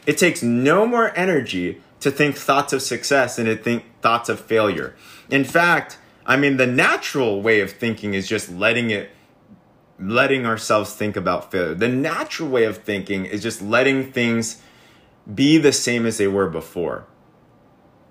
It 0.06 0.18
takes 0.18 0.44
no 0.44 0.86
more 0.86 1.18
energy 1.18 1.82
to 2.02 2.12
think 2.12 2.36
thoughts 2.36 2.74
of 2.74 2.82
success 2.82 3.38
than 3.38 3.46
to 3.46 3.56
think 3.56 3.86
thoughts 4.02 4.28
of 4.28 4.42
failure. 4.42 4.96
In 5.30 5.46
fact, 5.46 5.98
I 6.26 6.36
mean, 6.36 6.58
the 6.58 6.68
natural 6.68 7.42
way 7.42 7.62
of 7.62 7.72
thinking 7.72 8.14
is 8.14 8.28
just 8.28 8.52
letting 8.52 8.90
it, 8.90 9.12
letting 9.98 10.46
ourselves 10.46 10.94
think 10.94 11.16
about 11.16 11.50
failure. 11.50 11.74
The 11.74 11.88
natural 11.88 12.50
way 12.50 12.66
of 12.66 12.80
thinking 12.80 13.26
is 13.26 13.42
just 13.42 13.62
letting 13.62 14.12
things 14.12 14.62
be 15.34 15.58
the 15.58 15.72
same 15.72 16.06
as 16.06 16.18
they 16.18 16.28
were 16.28 16.50
before. 16.50 17.06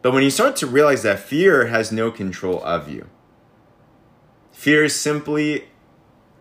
But 0.01 0.14
when 0.14 0.23
you 0.23 0.31
start 0.31 0.57
to 0.57 0.66
realize 0.66 1.03
that 1.03 1.21
fear 1.21 1.66
has 1.66 1.92
no 1.92 2.11
control 2.11 2.64
of 2.64 2.88
you, 2.88 3.11
fear 4.51 4.85
is 4.85 4.99
simply 4.99 5.68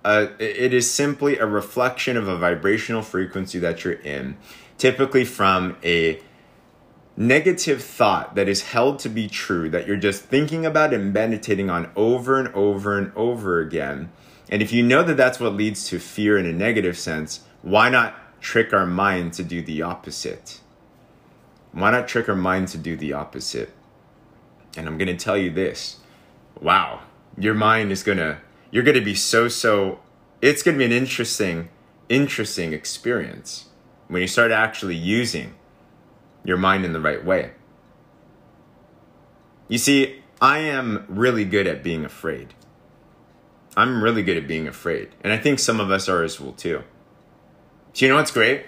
Uh, 0.04 0.28
a, 0.40 0.66
it 0.66 0.74
is 0.74 0.90
simply 0.90 1.38
a 1.38 1.46
reflection 1.46 2.18
of 2.18 2.28
a 2.28 2.38
vibrational 2.38 3.02
frequency 3.02 3.60
that 3.60 3.84
you're 3.84 3.94
in, 3.94 4.38
typically 4.78 5.26
from 5.26 5.78
a 5.84 6.20
negative 7.16 7.84
thought 7.84 8.36
that 8.36 8.48
is 8.48 8.64
held 8.64 8.98
to 9.00 9.10
be 9.10 9.28
true 9.28 9.70
that 9.70 9.86
you're 9.86 9.98
just 9.98 10.24
thinking 10.24 10.66
about 10.66 10.94
and 10.94 11.14
meditating 11.14 11.70
on 11.70 11.90
over 11.96 12.40
and 12.40 12.48
over 12.56 12.98
and 12.98 13.12
over 13.16 13.60
again. 13.60 14.12
And 14.50 14.62
if 14.62 14.74
you 14.74 14.84
know 14.84 15.04
that 15.04 15.18
that's 15.18 15.40
what 15.40 15.54
leads 15.54 15.88
to 15.90 16.00
fear 16.00 16.38
in 16.38 16.46
a 16.46 16.54
negative 16.54 16.98
sense, 16.98 17.42
why 17.62 17.90
not 17.90 18.16
trick 18.42 18.74
our 18.74 18.86
mind 18.86 19.34
to 19.34 19.44
do 19.44 19.62
the 19.62 19.82
opposite? 19.82 20.60
Why 21.74 21.92
not 21.92 22.08
trick 22.08 22.28
our 22.28 22.36
mind 22.36 22.70
to 22.70 22.78
do 22.78 22.98
the 22.98 23.14
opposite? 23.14 23.72
And 24.76 24.88
I'm 24.88 24.98
going 24.98 25.16
to 25.16 25.24
tell 25.24 25.38
you 25.38 25.52
this. 25.52 25.98
Wow, 26.60 27.02
your 27.38 27.54
mind 27.54 27.92
is 27.92 28.04
going 28.04 28.18
to 28.18 28.40
you're 28.72 28.84
going 28.84 28.96
to 28.96 29.04
be 29.04 29.16
so 29.16 29.48
so 29.48 30.00
it's 30.42 30.64
going 30.64 30.76
to 30.76 30.80
be 30.80 30.86
an 30.86 30.92
interesting 30.92 31.70
interesting 32.10 32.74
experience 32.74 33.68
when 34.08 34.22
you 34.22 34.28
start 34.28 34.52
actually 34.52 34.96
using 34.96 35.54
your 36.44 36.58
mind 36.58 36.84
in 36.84 36.92
the 36.92 37.00
right 37.00 37.24
way. 37.24 37.52
You 39.68 39.78
see, 39.78 40.22
I 40.42 40.58
am 40.58 41.06
really 41.08 41.46
good 41.46 41.68
at 41.68 41.84
being 41.84 42.04
afraid. 42.04 42.54
I'm 43.78 44.04
really 44.04 44.24
good 44.24 44.36
at 44.36 44.48
being 44.48 44.68
afraid. 44.68 45.10
And 45.22 45.32
I 45.32 45.38
think 45.38 45.60
some 45.60 45.80
of 45.80 45.90
us 45.90 46.10
are 46.10 46.24
as 46.24 46.42
well 46.42 46.52
too. 46.52 46.84
So, 47.94 48.06
you 48.06 48.12
know 48.12 48.18
what's 48.18 48.32
great? 48.32 48.66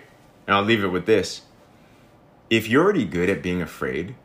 And 0.48 0.56
I'll 0.56 0.64
leave 0.64 0.84
it 0.84 0.88
with 0.88 1.06
this. 1.06 1.42
If 2.50 2.70
you're 2.70 2.84
already 2.84 3.06
good 3.06 3.30
at 3.30 3.42
being 3.42 3.62
afraid, 3.62 4.16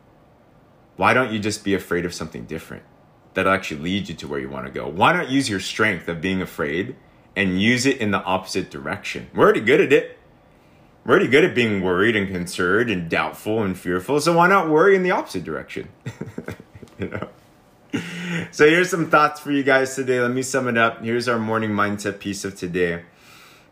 why 0.95 1.13
don't 1.13 1.33
you 1.33 1.39
just 1.39 1.63
be 1.63 1.73
afraid 1.73 2.05
of 2.05 2.13
something 2.13 2.45
different 2.45 2.83
that'll 3.33 3.51
actually 3.51 3.81
lead 3.81 4.09
you 4.09 4.15
to 4.15 4.27
where 4.27 4.39
you 4.39 4.49
want 4.49 4.65
to 4.65 4.71
go? 4.71 4.87
Why 4.87 5.13
not 5.13 5.29
use 5.29 5.49
your 5.49 5.59
strength 5.59 6.07
of 6.07 6.21
being 6.21 6.41
afraid 6.41 6.95
and 7.35 7.61
use 7.61 7.85
it 7.85 7.97
in 7.97 8.11
the 8.11 8.23
opposite 8.23 8.69
direction? 8.69 9.29
We're 9.33 9.45
already 9.45 9.61
good 9.61 9.81
at 9.81 9.93
it. 9.93 10.17
We're 11.05 11.13
already 11.13 11.29
good 11.29 11.45
at 11.45 11.55
being 11.55 11.81
worried 11.81 12.15
and 12.15 12.27
concerned 12.27 12.89
and 12.89 13.09
doubtful 13.09 13.63
and 13.63 13.77
fearful, 13.77 14.19
so 14.21 14.37
why 14.37 14.47
not 14.47 14.69
worry 14.69 14.95
in 14.95 15.03
the 15.03 15.11
opposite 15.11 15.43
direction? 15.43 15.89
you 16.99 17.07
know? 17.07 17.29
So 18.51 18.67
here's 18.67 18.89
some 18.89 19.09
thoughts 19.09 19.39
for 19.39 19.51
you 19.51 19.63
guys 19.63 19.95
today. 19.95 20.19
Let 20.19 20.31
me 20.31 20.43
sum 20.43 20.67
it 20.67 20.77
up. 20.77 21.03
Here's 21.03 21.27
our 21.27 21.39
morning 21.39 21.71
mindset 21.71 22.19
piece 22.19 22.45
of 22.45 22.55
today. 22.55 23.03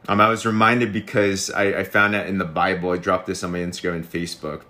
Um, 0.08 0.22
I 0.22 0.30
was 0.30 0.46
reminded 0.46 0.93
because 0.93 1.52
I, 1.52 1.80
I 1.80 1.84
found 1.84 2.13
that 2.13 2.28
in 2.28 2.38
the 2.38 2.46
Bible. 2.46 2.91
I 2.91 2.98
dropped 2.98 3.28
this 3.28 3.43
on 3.43 3.52
my 3.52 3.60
Instagram 3.60 3.96
and 3.96 4.10
Facebook 4.10 4.63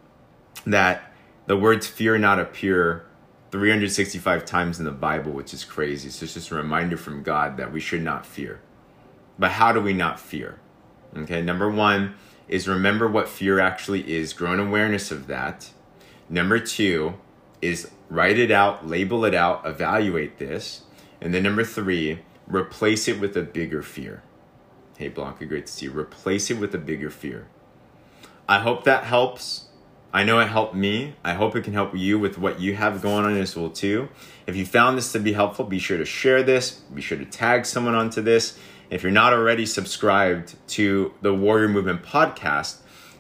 that 0.66 1.12
the 1.46 1.56
words 1.56 1.88
fear 1.88 2.18
not 2.18 2.40
appear 2.40 3.07
365 3.58 4.46
times 4.46 4.78
in 4.78 4.86
the 4.86 4.92
Bible, 4.92 5.32
which 5.32 5.52
is 5.52 5.64
crazy. 5.64 6.10
So 6.10 6.26
it's 6.26 6.36
just 6.36 6.52
a 6.52 6.56
reminder 6.56 6.96
from 6.96 7.24
God 7.24 7.58
that 7.58 7.74
we 7.74 7.80
should 7.80 8.04
not 8.04 8.24
fear. 8.24 8.60
But 9.40 9.52
how 9.52 9.72
do 9.72 9.82
we 9.82 9.94
not 9.94 10.20
fear? 10.20 10.60
Okay, 11.16 11.42
number 11.42 11.68
one, 11.68 12.14
is 12.48 12.68
remember 12.68 13.08
what 13.08 13.28
fear 13.28 13.60
actually 13.60 14.14
is, 14.14 14.34
grow 14.34 14.54
an 14.54 14.60
awareness 14.60 15.10
of 15.10 15.26
that. 15.26 15.72
Number 16.30 16.60
two 16.60 17.16
is 17.60 17.90
write 18.10 18.38
it 18.38 18.52
out, 18.52 18.88
label 18.88 19.26
it 19.26 19.34
out, 19.34 19.66
evaluate 19.66 20.38
this. 20.38 20.84
And 21.20 21.34
then 21.34 21.42
number 21.42 21.64
three, 21.64 22.20
replace 22.46 23.08
it 23.08 23.20
with 23.20 23.36
a 23.36 23.42
bigger 23.42 23.82
fear. 23.82 24.22
Hey, 25.00 25.10
Blanca, 25.10 25.48
great 25.48 25.66
to 25.66 25.72
see 25.72 25.86
you. 25.88 25.92
Replace 25.92 26.52
it 26.52 26.60
with 26.60 26.76
a 26.76 26.80
bigger 26.80 27.10
fear. 27.10 27.48
I 28.48 28.60
hope 28.60 28.84
that 28.84 29.06
helps. 29.06 29.66
I 30.14 30.24
know 30.24 30.40
it 30.40 30.48
helped 30.48 30.74
me. 30.74 31.16
I 31.24 31.34
hope 31.34 31.56
it 31.56 31.64
can 31.64 31.74
help 31.74 31.96
you 31.96 32.18
with 32.18 32.38
what 32.38 32.60
you 32.60 32.76
have 32.76 33.02
going 33.02 33.26
on 33.26 33.38
as 33.38 33.56
well 33.56 33.70
too. 33.70 34.10
If 34.46 34.56
you 34.56 34.66
found 34.66 34.98
this 34.98 35.12
to 35.12 35.20
be 35.20 35.34
helpful, 35.34 35.66
be 35.66 35.80
sure 35.80 35.98
to 35.98 36.06
share 36.06 36.44
this. 36.44 36.72
Be 36.72 37.02
sure 37.02 37.18
to 37.18 37.26
tag 37.26 37.66
someone 37.66 37.94
onto 37.94 38.22
this. 38.22 38.58
If 38.90 39.04
you're 39.04 39.12
not 39.12 39.34
already 39.34 39.66
subscribed 39.66 40.56
to 40.70 41.14
the 41.22 41.34
Warrior 41.34 41.68
Movement 41.68 42.04
podcast, 42.04 42.78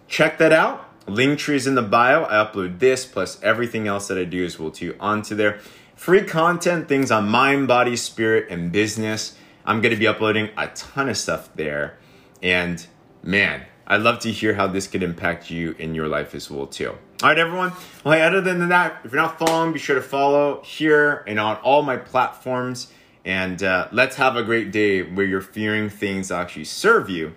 check 0.07 0.37
that 0.37 0.53
out. 0.53 0.85
Link 1.07 1.39
tree 1.39 1.57
is 1.57 1.67
in 1.67 1.75
the 1.75 1.81
bio. 1.81 2.23
I 2.23 2.33
upload 2.45 2.79
this 2.79 3.05
plus 3.05 3.41
everything 3.43 3.87
else 3.87 4.07
that 4.07 4.17
I 4.17 4.23
do 4.23 4.45
as 4.45 4.57
well 4.57 4.71
too 4.71 4.95
onto 4.99 5.35
there. 5.35 5.59
Free 5.95 6.23
content, 6.23 6.87
things 6.87 7.11
on 7.11 7.27
mind, 7.27 7.67
body, 7.67 7.95
spirit, 7.95 8.47
and 8.49 8.71
business. 8.71 9.35
I'm 9.65 9.81
going 9.81 9.93
to 9.93 9.99
be 9.99 10.07
uploading 10.07 10.49
a 10.55 10.67
ton 10.67 11.09
of 11.09 11.17
stuff 11.17 11.49
there. 11.55 11.97
And 12.41 12.85
man, 13.23 13.65
I'd 13.89 14.01
love 14.01 14.19
to 14.19 14.31
hear 14.31 14.53
how 14.53 14.67
this 14.67 14.85
could 14.85 15.01
impact 15.01 15.49
you 15.49 15.73
in 15.79 15.95
your 15.95 16.09
life 16.09 16.35
as 16.35 16.51
well 16.51 16.67
too. 16.67 16.89
All 16.89 17.29
right, 17.29 17.39
everyone. 17.39 17.71
Well, 18.03 18.13
hey, 18.15 18.21
other 18.21 18.41
than 18.41 18.67
that, 18.69 18.99
if 19.05 19.13
you're 19.13 19.21
not 19.21 19.39
following, 19.39 19.71
be 19.71 19.79
sure 19.79 19.95
to 19.95 20.01
follow 20.01 20.61
here 20.61 21.23
and 21.25 21.39
on 21.39 21.55
all 21.57 21.81
my 21.81 21.95
platforms. 21.95 22.91
And 23.23 23.63
uh, 23.63 23.87
let's 23.91 24.17
have 24.17 24.35
a 24.35 24.43
great 24.43 24.71
day 24.71 25.01
where 25.01 25.25
you're 25.25 25.41
fearing 25.41 25.89
things 25.89 26.31
actually 26.31 26.65
serve 26.65 27.09
you 27.09 27.33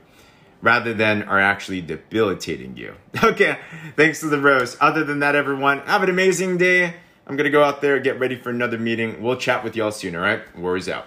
rather 0.60 0.92
than 0.92 1.22
are 1.22 1.40
actually 1.40 1.80
debilitating 1.80 2.76
you. 2.76 2.94
Okay, 3.22 3.58
thanks 3.96 4.20
to 4.20 4.26
the 4.26 4.40
rose. 4.40 4.76
Other 4.80 5.04
than 5.04 5.20
that, 5.20 5.34
everyone, 5.34 5.80
have 5.80 6.02
an 6.02 6.10
amazing 6.10 6.58
day. 6.58 6.94
I'm 7.26 7.36
to 7.36 7.50
go 7.50 7.62
out 7.62 7.80
there, 7.80 8.00
get 8.00 8.18
ready 8.18 8.34
for 8.34 8.50
another 8.50 8.76
meeting. 8.76 9.22
We'll 9.22 9.36
chat 9.36 9.62
with 9.62 9.76
y'all 9.76 9.92
soon, 9.92 10.16
all 10.16 10.22
right? 10.22 10.40
Worries 10.58 10.88
out. 10.88 11.06